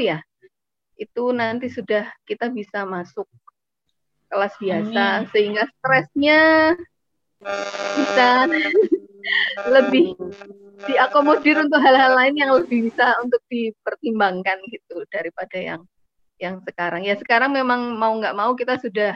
ya 0.04 0.20
itu 1.02 1.24
nanti 1.34 1.66
sudah 1.74 2.06
kita 2.30 2.54
bisa 2.54 2.86
masuk 2.86 3.26
kelas 4.30 4.54
biasa 4.62 5.28
sehingga 5.34 5.66
stresnya 5.66 6.40
bisa 7.98 8.30
lebih 9.76 10.14
diakomodir 10.86 11.58
untuk 11.62 11.82
hal-hal 11.82 12.14
lain 12.14 12.36
yang 12.38 12.52
lebih 12.54 12.90
bisa 12.90 13.18
untuk 13.22 13.42
dipertimbangkan 13.50 14.62
gitu 14.70 15.02
daripada 15.10 15.58
yang 15.58 15.82
yang 16.42 16.62
sekarang. 16.66 17.06
Ya 17.06 17.18
sekarang 17.18 17.54
memang 17.54 17.98
mau 17.98 18.14
nggak 18.18 18.38
mau 18.38 18.54
kita 18.58 18.78
sudah 18.82 19.14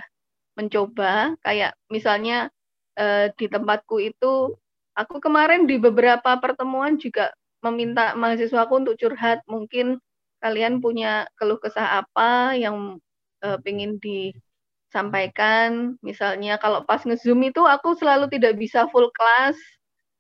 mencoba 0.58 1.34
kayak 1.42 1.74
misalnya 1.90 2.50
eh, 2.98 3.34
di 3.34 3.46
tempatku 3.50 3.98
itu 4.02 4.54
aku 4.94 5.18
kemarin 5.20 5.66
di 5.66 5.82
beberapa 5.82 6.38
pertemuan 6.38 6.96
juga 7.02 7.34
meminta 7.66 8.14
mahasiswaku 8.14 8.86
untuk 8.86 8.96
curhat 9.02 9.42
mungkin 9.50 9.98
kalian 10.46 10.78
punya 10.78 11.26
keluh 11.42 11.58
kesah 11.58 12.06
apa 12.06 12.54
yang 12.54 13.02
eh, 13.42 13.58
pengen 13.66 13.98
disampaikan? 13.98 15.98
Misalnya 16.06 16.62
kalau 16.62 16.86
pas 16.86 17.02
ngezoom 17.02 17.50
itu 17.50 17.66
aku 17.66 17.98
selalu 17.98 18.30
tidak 18.30 18.62
bisa 18.62 18.86
full 18.94 19.10
class 19.10 19.58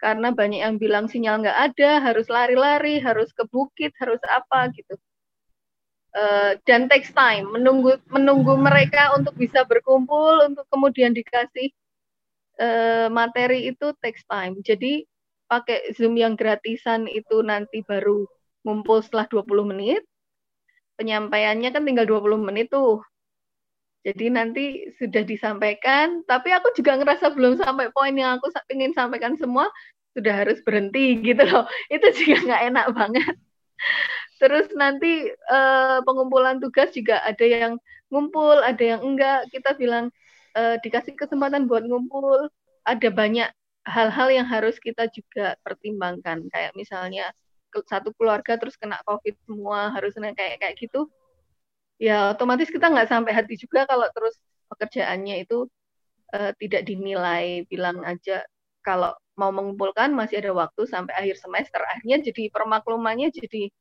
karena 0.01 0.33
banyak 0.33 0.65
yang 0.65 0.75
bilang 0.81 1.05
sinyal 1.05 1.45
nggak 1.45 1.59
ada 1.71 2.01
harus 2.01 2.25
lari-lari 2.27 2.97
harus 2.97 3.29
ke 3.37 3.45
bukit 3.53 3.93
harus 4.01 4.19
apa 4.25 4.73
gitu. 4.73 4.97
Eh, 6.15 6.51
dan 6.63 6.87
takes 6.87 7.11
time 7.11 7.51
menunggu 7.51 7.99
menunggu 8.07 8.55
mereka 8.55 9.11
untuk 9.19 9.35
bisa 9.35 9.67
berkumpul 9.67 10.47
untuk 10.47 10.63
kemudian 10.73 11.11
dikasih 11.11 11.69
eh, 12.59 13.07
materi 13.11 13.69
itu 13.69 13.93
takes 14.01 14.23
time. 14.25 14.57
Jadi 14.63 15.05
pakai 15.51 15.93
zoom 15.93 16.17
yang 16.17 16.33
gratisan 16.39 17.05
itu 17.11 17.43
nanti 17.45 17.83
baru 17.85 18.25
ngumpul 18.65 19.03
setelah 19.05 19.27
20 19.29 19.71
menit 19.75 20.01
penyampaiannya 20.99 21.69
kan 21.71 21.83
tinggal 21.83 22.07
20 22.07 22.41
menit 22.41 22.71
tuh 22.71 23.03
jadi 24.05 24.29
nanti 24.29 24.93
sudah 25.01 25.25
disampaikan 25.25 26.21
tapi 26.29 26.53
aku 26.53 26.73
juga 26.77 26.97
ngerasa 26.99 27.33
belum 27.33 27.57
sampai 27.59 27.89
poin 27.91 28.13
yang 28.13 28.37
aku 28.37 28.53
ingin 28.71 28.93
sampaikan 28.93 29.35
semua 29.35 29.67
sudah 30.15 30.45
harus 30.45 30.61
berhenti 30.63 31.17
gitu 31.27 31.43
loh 31.43 31.65
itu 31.91 32.07
juga 32.23 32.35
nggak 32.45 32.61
enak 32.71 32.85
banget 32.95 33.35
Terus 34.39 34.67
nanti 34.75 35.31
eh, 35.31 35.97
pengumpulan 36.03 36.59
tugas 36.59 36.91
juga 36.91 37.23
ada 37.23 37.45
yang 37.45 37.73
ngumpul, 38.11 38.59
ada 38.63 38.83
yang 38.83 39.01
enggak. 39.03 39.47
Kita 39.51 39.75
bilang 39.79 40.11
eh, 40.57 40.77
dikasih 40.83 41.15
kesempatan 41.15 41.67
buat 41.69 41.83
ngumpul. 41.87 42.51
Ada 42.85 43.09
banyak 43.09 43.49
hal-hal 43.85 44.27
yang 44.33 44.47
harus 44.47 44.77
kita 44.81 45.07
juga 45.11 45.55
pertimbangkan. 45.65 46.45
Kayak 46.51 46.73
misalnya 46.77 47.31
satu 47.83 48.15
keluarga 48.15 48.55
terus 48.55 48.79
kena 48.79 49.01
COVID 49.03 49.35
semua, 49.43 49.91
harus 49.95 50.15
kena 50.15 50.31
kayak 50.31 50.63
kayak 50.63 50.75
gitu. 50.79 51.11
Ya 51.99 52.31
otomatis 52.35 52.67
kita 52.71 52.91
nggak 52.91 53.07
sampai 53.07 53.31
hati 53.31 53.55
juga 53.55 53.87
kalau 53.87 54.07
terus 54.11 54.35
pekerjaannya 54.71 55.43
itu 55.43 55.67
eh, 56.35 56.51
tidak 56.59 56.87
dinilai. 56.87 57.63
Bilang 57.71 58.03
aja 58.03 58.43
kalau 58.83 59.11
mau 59.39 59.51
mengumpulkan 59.51 60.11
masih 60.15 60.39
ada 60.43 60.51
waktu 60.55 60.87
sampai 60.87 61.13
akhir 61.15 61.37
semester. 61.39 61.81
Akhirnya 61.83 62.23
jadi 62.23 62.51
permaklumannya 62.51 63.31
jadi 63.31 63.71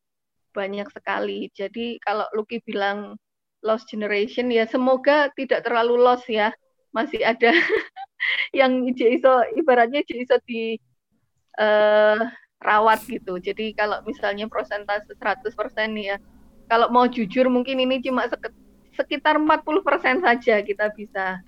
banyak 0.55 0.89
sekali. 0.95 1.51
Jadi 1.55 1.99
kalau 2.03 2.27
Lucky 2.35 2.63
bilang 2.63 3.19
lost 3.65 3.91
generation 3.91 4.53
ya 4.53 4.69
semoga 4.71 5.31
tidak 5.35 5.67
terlalu 5.67 5.99
lost 5.99 6.27
ya. 6.31 6.55
Masih 6.95 7.27
ada 7.27 7.51
yang 8.59 8.87
iso 8.87 9.35
ibaratnya 9.59 10.07
iso 10.07 10.39
di 10.47 10.79
eh, 11.59 12.21
rawat 12.65 13.05
gitu. 13.05 13.37
Jadi 13.37 13.77
kalau 13.77 14.01
misalnya 14.09 14.49
persentase 14.49 15.13
100% 15.21 15.53
ya 16.01 16.17
kalau 16.67 16.89
mau 16.89 17.05
jujur 17.05 17.53
mungkin 17.53 17.77
ini 17.85 18.01
cuma 18.01 18.25
sek- 18.27 18.57
sekitar 18.97 19.37
40% 19.37 20.25
saja 20.25 20.65
kita 20.65 20.89
bisa 20.97 21.45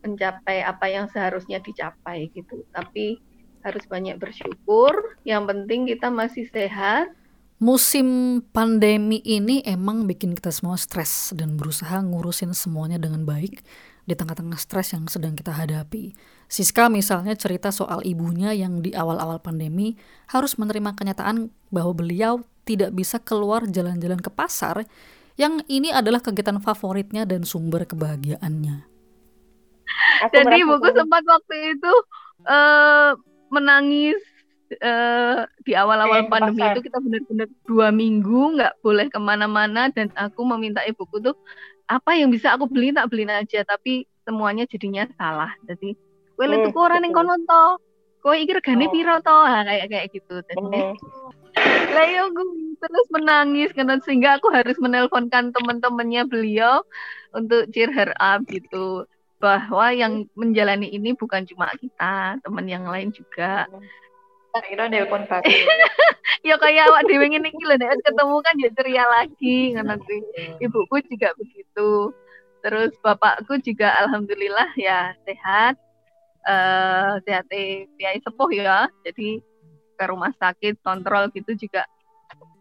mencapai 0.00 0.64
apa 0.64 0.86
yang 0.88 1.06
seharusnya 1.12 1.60
dicapai 1.60 2.32
gitu. 2.32 2.64
Tapi 2.72 3.20
harus 3.60 3.84
banyak 3.84 4.16
bersyukur. 4.16 5.20
Yang 5.28 5.42
penting 5.52 5.80
kita 5.92 6.08
masih 6.08 6.48
sehat, 6.48 7.12
Musim 7.56 8.44
pandemi 8.52 9.24
ini 9.24 9.64
emang 9.64 10.04
bikin 10.04 10.36
kita 10.36 10.52
semua 10.52 10.76
stres 10.76 11.32
dan 11.32 11.56
berusaha 11.56 12.04
ngurusin 12.04 12.52
semuanya 12.52 13.00
dengan 13.00 13.24
baik 13.24 13.64
di 14.04 14.12
tengah-tengah 14.12 14.60
stres 14.60 14.92
yang 14.92 15.08
sedang 15.08 15.32
kita 15.32 15.56
hadapi. 15.56 16.12
Siska 16.46 16.86
misalnya 16.86 17.34
cerita 17.34 17.74
soal 17.74 18.06
ibunya 18.06 18.54
yang 18.54 18.78
di 18.78 18.94
awal-awal 18.94 19.42
pandemi 19.42 19.98
harus 20.30 20.54
menerima 20.54 20.94
kenyataan 20.94 21.50
bahwa 21.74 21.92
beliau 21.92 22.46
tidak 22.62 22.94
bisa 22.94 23.18
keluar 23.18 23.66
jalan-jalan 23.66 24.22
ke 24.22 24.30
pasar 24.30 24.86
yang 25.36 25.60
ini 25.68 25.92
adalah 25.92 26.22
kegiatan 26.22 26.58
favoritnya 26.62 27.28
dan 27.28 27.44
sumber 27.44 27.84
kebahagiaannya. 27.84 28.76
Aku 30.26 30.32
Jadi 30.32 30.58
buku 30.64 30.88
sempat 30.96 31.22
waktu 31.28 31.76
itu 31.76 31.92
eh, 32.48 33.10
menangis 33.52 34.18
eh, 34.70 35.44
di 35.62 35.72
awal-awal 35.76 36.26
ke 36.26 36.32
pandemi 36.32 36.62
pasar. 36.62 36.72
itu 36.74 36.80
kita 36.88 36.98
benar-benar 36.98 37.48
dua 37.68 37.88
minggu 37.92 38.40
nggak 38.58 38.74
boleh 38.80 39.06
ke 39.12 39.18
mana-mana 39.20 39.92
dan 39.92 40.08
aku 40.16 40.42
meminta 40.42 40.82
ibuku 40.88 41.20
tuh 41.20 41.36
apa 41.86 42.18
yang 42.18 42.32
bisa 42.34 42.56
aku 42.56 42.66
beli 42.66 42.90
tak 42.90 43.06
beliin 43.12 43.30
aja 43.30 43.62
tapi 43.62 44.08
semuanya 44.26 44.66
jadinya 44.66 45.06
salah. 45.14 45.52
Jadi 45.68 45.94
kowe 46.36 46.46
Hmm, 46.46 46.64
tuku 46.68 46.78
ora 46.78 46.96
ning 47.00 47.12
kono 47.12 47.34
to. 47.42 47.64
Kowe 48.20 48.36
iki 48.36 48.52
regane 48.52 48.86
Oh. 48.86 48.92
piro 48.92 49.16
to? 49.20 49.32
Ah, 49.32 49.64
kayak 49.64 49.86
kayak 49.88 50.06
gitu. 50.12 50.34
Jadi 50.44 50.60
Mhm. 50.60 50.94
lah 51.96 52.04
ya 52.04 52.20
aku 52.28 52.42
terus 52.76 53.06
menangis 53.08 53.72
karena 53.72 53.96
sehingga 54.04 54.36
aku 54.36 54.52
harus 54.52 54.76
menelponkan 54.76 55.50
teman-temannya 55.50 56.28
beliau 56.28 56.84
untuk 57.32 57.72
cheer 57.72 57.88
her 57.90 58.12
up 58.16 58.44
gitu. 58.46 59.04
bahwa 59.36 59.92
yang 59.92 60.24
menjalani 60.32 60.88
ini 60.88 61.12
bukan 61.12 61.44
cuma 61.44 61.68
kita, 61.76 62.40
teman 62.40 62.64
yang 62.64 62.88
lain 62.88 63.12
juga. 63.12 63.68
Kira 64.64 64.88
nelpon 64.88 65.28
bagus. 65.28 65.44
ya 66.48 66.56
kayak 66.56 66.88
awak 66.88 67.04
dhewe 67.04 67.28
ngene 67.28 67.52
iki 67.52 67.60
lho 67.60 67.76
nek 67.76 68.00
ketemu 68.00 68.36
kan 68.40 68.54
ya 68.56 68.70
ceria 68.72 69.04
lagi 69.04 69.76
ngono 69.76 70.00
kuwi. 70.00 70.24
Ibuku 70.56 70.96
juga 71.12 71.36
begitu. 71.36 72.16
Terus 72.64 72.96
bapakku 73.04 73.60
juga 73.60 73.92
alhamdulillah 74.00 74.72
ya 74.80 75.12
sehat. 75.28 75.76
Eh 76.46 77.12
sehat 77.26 77.50
kiai 77.50 78.22
sepuh 78.22 78.50
ya. 78.54 78.86
Jadi 79.02 79.42
ke 79.96 80.04
rumah 80.06 80.30
sakit 80.38 80.78
kontrol 80.84 81.32
gitu 81.32 81.56
juga 81.56 81.82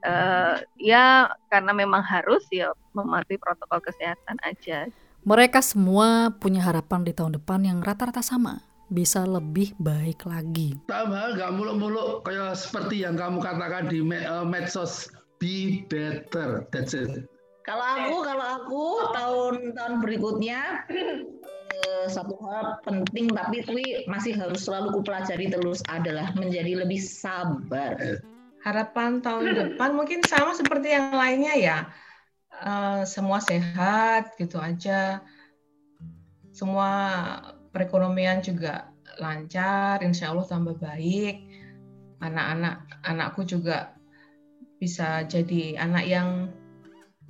eh 0.05 0.55
ya 0.77 1.33
karena 1.49 1.73
memang 1.73 1.99
harus 2.05 2.45
ya 2.53 2.71
mematuhi 2.93 3.41
protokol 3.41 3.81
kesehatan 3.81 4.37
aja. 4.45 4.85
Mereka 5.25 5.57
semua 5.65 6.29
punya 6.37 6.61
harapan 6.61 7.01
di 7.01 7.09
tahun 7.09 7.41
depan 7.41 7.65
yang 7.65 7.81
rata-rata 7.81 8.21
sama, 8.21 8.61
bisa 8.93 9.25
lebih 9.25 9.73
baik 9.81 10.29
lagi. 10.29 10.77
Sama 10.85 11.33
nggak 11.33 11.51
muluk-muluk 11.57 12.21
kayak 12.21 12.53
seperti 12.53 13.01
yang 13.01 13.17
kamu 13.17 13.41
katakan 13.41 13.89
di 13.89 14.05
eh, 14.05 14.45
medsos 14.45 15.09
be 15.41 15.81
better. 15.89 16.69
That's 16.69 16.93
it. 16.93 17.25
Kalau 17.65 17.81
aku, 17.81 18.15
kalau 18.21 18.45
aku 18.61 18.83
tahun-tahun 19.09 19.95
berikutnya 20.05 20.85
eh, 20.85 22.05
satu 22.05 22.37
hal 22.45 22.77
penting 22.85 23.33
tapi 23.33 23.65
itu 23.65 23.73
masih 24.05 24.37
harus 24.37 24.69
selalu 24.69 25.01
kupelajari 25.01 25.49
terus 25.49 25.81
adalah 25.89 26.29
menjadi 26.37 26.85
lebih 26.85 27.01
sabar. 27.01 28.21
Harapan 28.61 29.21
tahun 29.21 29.57
depan 29.57 29.97
mungkin 29.97 30.21
sama 30.21 30.53
seperti 30.53 30.93
yang 30.93 31.09
lainnya 31.13 31.53
ya. 31.57 31.77
Eh, 32.53 33.01
semua 33.09 33.41
sehat 33.41 34.37
gitu 34.37 34.61
aja. 34.61 35.25
Semua 36.53 36.89
perekonomian 37.73 38.45
juga 38.45 38.93
lancar, 39.17 40.05
insya 40.05 40.31
Allah 40.31 40.45
tambah 40.45 40.77
baik. 40.77 41.49
Anak-anak 42.21 43.03
anakku 43.03 43.41
juga 43.43 43.97
bisa 44.79 45.25
jadi 45.25 45.81
anak 45.81 46.05
yang 46.05 46.29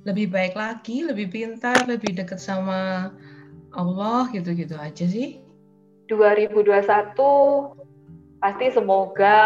lebih 0.06 0.30
baik 0.30 0.54
lagi, 0.54 1.02
lebih 1.02 1.26
pintar, 1.34 1.82
lebih 1.90 2.14
dekat 2.14 2.38
sama 2.38 3.10
Allah 3.74 4.30
gitu-gitu 4.30 4.78
aja 4.78 5.02
sih. 5.02 5.42
2021 6.06 6.78
pasti 8.38 8.66
semoga 8.70 9.38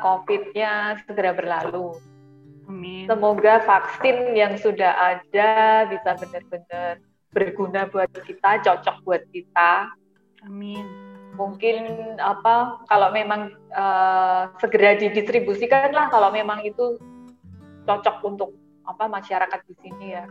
COVID-nya 0.00 1.04
segera 1.04 1.36
berlalu. 1.36 1.92
Amin. 2.66 3.04
Semoga 3.04 3.60
vaksin 3.62 4.32
yang 4.32 4.56
sudah 4.56 4.96
ada 4.96 5.84
bisa 5.92 6.16
benar-benar 6.16 7.04
berguna 7.36 7.84
buat 7.92 8.08
kita, 8.24 8.64
cocok 8.64 9.04
buat 9.04 9.22
kita. 9.30 9.92
Amin. 10.48 10.82
Mungkin 11.36 12.16
apa 12.16 12.80
kalau 12.88 13.12
memang 13.12 13.52
eh, 13.76 14.42
segera 14.64 14.96
didistribusikan 14.96 15.92
lah 15.92 16.08
kalau 16.08 16.32
memang 16.32 16.64
itu 16.64 16.96
cocok 17.84 18.16
untuk 18.24 18.56
apa 18.86 19.04
masyarakat 19.10 19.60
di 19.66 19.74
sini 19.82 20.06
ya. 20.14 20.24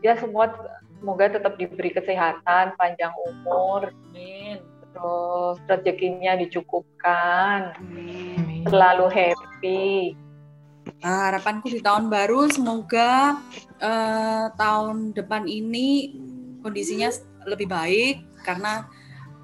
Ya 0.00 0.14
semua 0.16 0.54
semoga 0.96 1.28
tetap 1.28 1.58
diberi 1.60 1.92
kesehatan, 1.92 2.78
panjang 2.78 3.12
umur, 3.28 3.92
Amin. 3.92 4.62
terus 4.94 5.60
rezekinya 5.68 6.38
dicukupkan, 6.40 7.76
Amin. 7.76 8.64
selalu 8.70 9.06
happy. 9.12 10.16
Nah, 11.02 11.28
harapanku 11.28 11.68
di 11.68 11.82
tahun 11.82 12.08
baru 12.08 12.48
semoga 12.48 13.36
eh, 13.82 14.46
tahun 14.54 15.12
depan 15.12 15.44
ini 15.50 16.14
kondisinya 16.62 17.10
lebih 17.46 17.68
baik 17.68 18.22
karena 18.46 18.86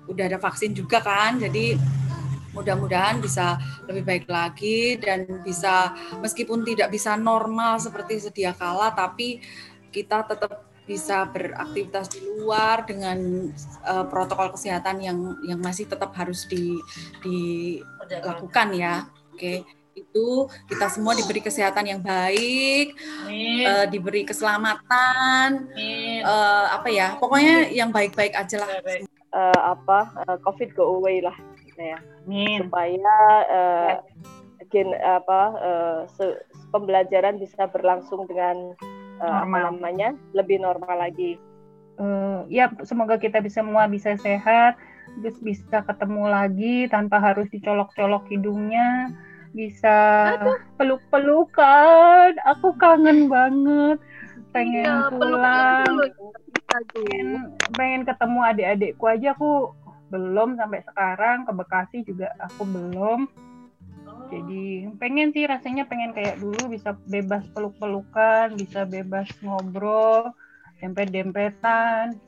udah 0.06 0.24
ada 0.26 0.38
vaksin 0.38 0.72
juga 0.72 1.02
kan. 1.02 1.38
Jadi 1.38 1.76
mudah-mudahan 2.52 3.18
bisa 3.18 3.56
lebih 3.88 4.04
baik 4.04 4.26
lagi 4.28 5.00
dan 5.00 5.24
bisa 5.40 5.92
meskipun 6.20 6.64
tidak 6.64 6.92
bisa 6.92 7.16
normal 7.16 7.80
seperti 7.80 8.20
sedia 8.20 8.52
kala 8.52 8.92
tapi 8.92 9.40
kita 9.92 10.24
tetap 10.24 10.72
bisa 10.82 11.24
beraktivitas 11.30 12.10
di 12.10 12.20
luar 12.26 12.84
dengan 12.84 13.18
eh, 13.86 14.04
protokol 14.10 14.52
kesehatan 14.52 14.98
yang 15.00 15.18
yang 15.46 15.60
masih 15.62 15.86
tetap 15.86 16.10
harus 16.18 16.44
di 16.50 16.82
dilakukan 17.22 18.68
ya. 18.74 19.06
Oke 19.32 19.62
itu 19.92 20.48
kita 20.68 20.88
semua 20.88 21.12
diberi 21.12 21.44
kesehatan 21.44 21.84
yang 21.84 22.00
baik, 22.00 22.96
Amin. 23.28 23.60
eh, 23.60 23.86
diberi 23.92 24.24
keselamatan, 24.24 25.68
Amin. 25.68 26.20
eh, 26.24 26.66
apa 26.72 26.88
ya, 26.88 27.20
pokoknya 27.20 27.68
yang 27.68 27.92
baik-baik 27.92 28.32
aja 28.32 28.64
lah. 28.64 28.68
Eh, 29.32 29.60
apa 29.60 30.12
eh, 30.28 30.36
COVID 30.44 30.76
go 30.76 30.96
away 31.00 31.24
lah 31.24 31.36
ya 31.76 31.98
Amin. 32.26 32.66
supaya 32.66 33.16
eh, 33.48 33.96
gen 34.70 34.94
apa 35.00 35.40
eh, 35.58 36.00
se- 36.16 36.40
pembelajaran 36.70 37.36
bisa 37.40 37.68
berlangsung 37.68 38.24
dengan 38.28 38.72
apa 39.22 39.46
Normal. 39.46 39.62
namanya 39.70 40.08
lebih 40.34 40.58
normal 40.58 40.98
lagi. 40.98 41.38
Eh, 42.00 42.38
ya 42.50 42.72
semoga 42.82 43.20
kita 43.20 43.38
bisa 43.38 43.62
semua 43.62 43.86
bisa 43.86 44.18
sehat, 44.18 44.74
terus 45.22 45.38
bisa 45.38 45.84
ketemu 45.86 46.24
lagi 46.26 46.76
tanpa 46.90 47.20
harus 47.22 47.46
dicolok-colok 47.52 48.26
hidungnya, 48.32 49.12
bisa 49.54 49.94
peluk-pelukan. 50.80 52.34
Aku 52.56 52.74
kangen 52.80 53.30
banget, 53.30 54.00
pengen 54.50 55.06
Iya, 55.06 55.12
pulang, 55.12 55.94
pengen, 56.66 57.28
pengen 57.76 58.02
ketemu 58.08 58.38
adik-adikku 58.42 59.04
aja 59.06 59.36
aku 59.36 59.70
belum 60.12 60.60
sampai 60.60 60.84
sekarang 60.84 61.48
ke 61.48 61.52
Bekasi 61.56 61.98
juga 62.04 62.28
aku 62.36 62.68
belum. 62.68 63.24
Jadi 64.28 64.92
pengen 65.00 65.32
sih 65.32 65.44
rasanya 65.48 65.88
pengen 65.88 66.12
kayak 66.12 66.40
dulu 66.40 66.68
bisa 66.68 66.96
bebas 67.08 67.44
peluk-pelukan, 67.56 68.56
bisa 68.56 68.84
bebas 68.84 69.28
ngobrol, 69.40 70.36
dempet-dempetan. 70.80 72.20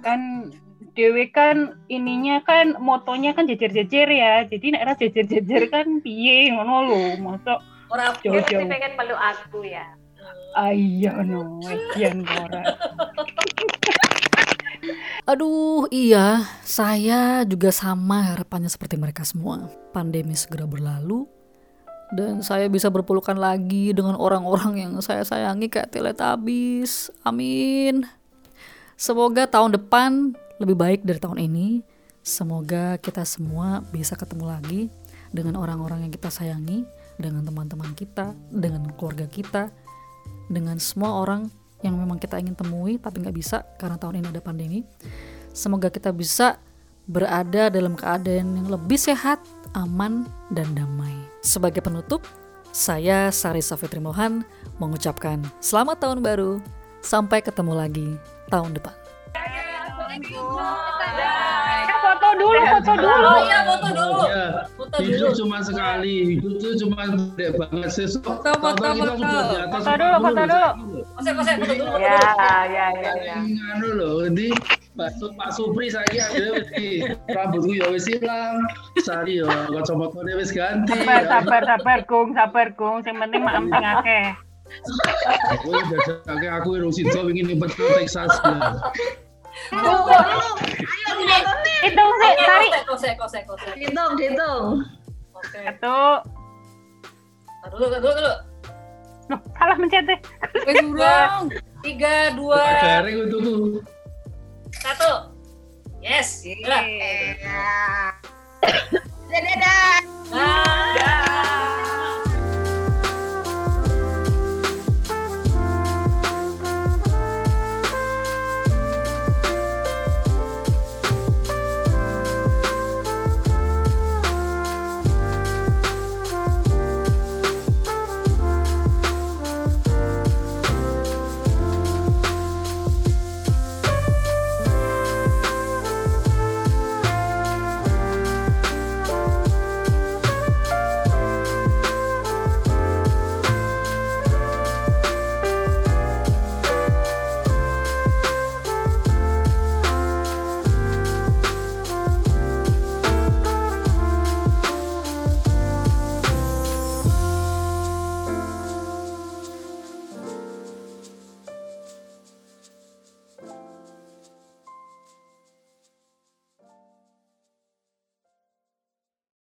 Kan 0.00 0.52
Dewe 0.96 1.28
kan 1.28 1.76
ininya 1.92 2.40
kan 2.40 2.76
motonya 2.80 3.36
kan 3.36 3.44
jejer-jejer 3.44 4.08
ya. 4.08 4.34
Jadi 4.48 4.72
nek 4.72 4.84
ra 4.84 4.94
jejer-jejer 4.96 5.68
kan 5.68 6.00
piye 6.00 6.52
ngono 6.56 6.88
lho. 6.88 7.04
Mosok 7.20 7.60
Ora 7.92 8.10
Jauh. 8.18 8.42
Dia 8.42 8.58
mesti 8.58 8.66
pengen 8.66 8.92
peluk 8.98 9.20
aku 9.20 9.60
ya. 9.62 9.86
ayo 10.56 11.12
no, 11.20 11.60
kian 11.92 12.24
ora. 12.24 12.64
Aduh, 15.26 15.90
iya, 15.90 16.46
saya 16.62 17.42
juga 17.42 17.74
sama 17.74 18.34
harapannya 18.34 18.70
seperti 18.70 18.94
mereka 18.94 19.26
semua. 19.26 19.66
Pandemi 19.90 20.38
segera 20.38 20.68
berlalu, 20.68 21.26
dan 22.14 22.38
saya 22.38 22.70
bisa 22.70 22.86
berpelukan 22.86 23.34
lagi 23.34 23.90
dengan 23.90 24.14
orang-orang 24.14 24.78
yang 24.78 24.92
saya 25.02 25.26
sayangi 25.26 25.66
kayak 25.66 25.90
Teletubbies. 25.90 27.10
Amin. 27.26 28.06
Semoga 28.94 29.50
tahun 29.50 29.74
depan 29.74 30.38
lebih 30.62 30.76
baik 30.78 31.00
dari 31.02 31.18
tahun 31.18 31.42
ini. 31.42 31.82
Semoga 32.22 32.98
kita 32.98 33.22
semua 33.26 33.82
bisa 33.90 34.14
ketemu 34.14 34.50
lagi 34.50 34.90
dengan 35.34 35.58
orang-orang 35.58 36.06
yang 36.06 36.12
kita 36.14 36.30
sayangi, 36.30 36.86
dengan 37.18 37.42
teman-teman 37.42 37.90
kita, 37.94 38.34
dengan 38.50 38.86
keluarga 38.94 39.26
kita, 39.26 39.70
dengan 40.46 40.78
semua 40.78 41.22
orang 41.22 41.50
yang 41.86 41.94
memang 41.94 42.18
kita 42.18 42.42
ingin 42.42 42.58
temui 42.58 42.98
tapi 42.98 43.22
nggak 43.22 43.36
bisa 43.36 43.62
karena 43.78 43.96
tahun 43.96 44.20
ini 44.20 44.28
ada 44.34 44.42
pandemi. 44.42 44.82
Semoga 45.54 45.88
kita 45.88 46.10
bisa 46.10 46.58
berada 47.06 47.70
dalam 47.70 47.94
keadaan 47.94 48.58
yang 48.60 48.68
lebih 48.68 48.98
sehat, 48.98 49.38
aman, 49.78 50.26
dan 50.50 50.66
damai. 50.74 51.14
Sebagai 51.40 51.78
penutup, 51.78 52.26
saya 52.74 53.30
Sari 53.30 53.62
Safitri 53.62 54.02
Mohan 54.02 54.42
mengucapkan 54.82 55.40
selamat 55.62 56.02
tahun 56.02 56.18
baru. 56.20 56.52
Sampai 57.00 57.38
ketemu 57.38 57.72
lagi 57.78 58.18
tahun 58.50 58.74
depan. 58.74 58.90
Ya, 59.46 59.86
foto 62.02 62.28
dulu, 62.34 62.60
foto 62.66 62.92
dulu. 62.98 63.30
Oh 63.30 63.38
iya, 63.46 63.58
foto 63.62 63.88
dulu. 63.94 64.26
Ya, 64.86 64.88
Foto 64.88 65.02
dulu. 65.02 65.10
hidup 65.10 65.32
cuma 65.34 65.58
sekali, 65.60 66.14
hidup 66.30 66.52
itu 66.54 66.68
cuma 66.78 67.00
gede 67.08 67.46
banget 67.54 67.88
sih. 67.90 68.06
So, 68.06 68.22
Foto, 68.22 68.50
foto, 68.54 68.78
kita 68.78 68.94
foto. 68.94 69.12
sudah 69.18 69.42
di 69.42 69.56
atas 69.58 69.80
Foto 69.82 69.92
dulu, 69.92 70.14
40 70.14 70.22
foto 70.22 70.42
dulu. 70.46 70.64
Kose, 71.10 71.30
kose, 71.32 71.52
foto 71.52 71.72
dulu. 71.74 71.90
foto 71.90 71.98
Ya, 71.98 72.14
dulu. 72.14 72.46
ya, 72.70 72.86
ya, 72.94 73.12
ya. 73.18 73.36
Nganu 73.42 73.88
loh, 73.92 74.14
ini 74.24 74.48
Pak, 74.94 75.10
Su- 75.12 75.34
Pak 75.34 75.50
Supri 75.52 75.86
saya 75.88 76.08
ada 76.24 76.48
di 76.72 76.88
rambutku 77.28 77.72
ya 77.72 77.86
wis 77.90 78.06
hilang, 78.06 78.62
sari 79.02 79.42
ya 79.42 79.50
kacamata 79.68 80.22
wis 80.24 80.50
ganti. 80.50 80.94
Sabar, 80.94 81.20
ya. 81.20 81.28
sabar, 81.28 81.62
sabar, 81.66 81.98
Gung, 82.06 82.28
sabar, 82.32 82.66
Gung. 82.72 83.02
Yang 83.02 83.16
penting 83.20 83.42
maem 83.42 83.64
sing 83.66 83.84
akeh. 83.84 84.24
Aku 85.52 85.68
dadake 85.78 86.48
aku 86.48 86.68
yang 86.74 86.90
sido 86.90 87.20
ingin 87.26 87.52
nyempet 87.52 87.74
ke 87.74 87.84
Texas 87.94 88.32
Hitung 91.86 92.10
sih, 92.20 92.32
Sari. 92.40 92.68
Kose, 92.84 92.84
kose, 92.86 93.08
kose, 93.16 93.38
kose. 93.46 93.68
Dihitung, 93.76 94.12
dihitung. 94.18 94.84
Oke. 95.36 95.60
Satu. 95.64 95.98
Dulu, 97.66 97.86
dulu, 97.90 98.10
dulu. 98.14 98.34
Loh, 99.26 99.40
salah 99.58 99.76
mencet 99.78 100.06
deh. 100.06 100.18
Wes 100.70 100.76
urung. 100.86 101.44
Tiga, 101.84 102.34
dua, 102.34 102.62
untukku. 103.06 103.82
satu. 104.82 105.34
Yes. 106.02 106.46
Dadah. 106.62 106.82
Dadah. 109.30 109.98
Bye. 110.30 110.75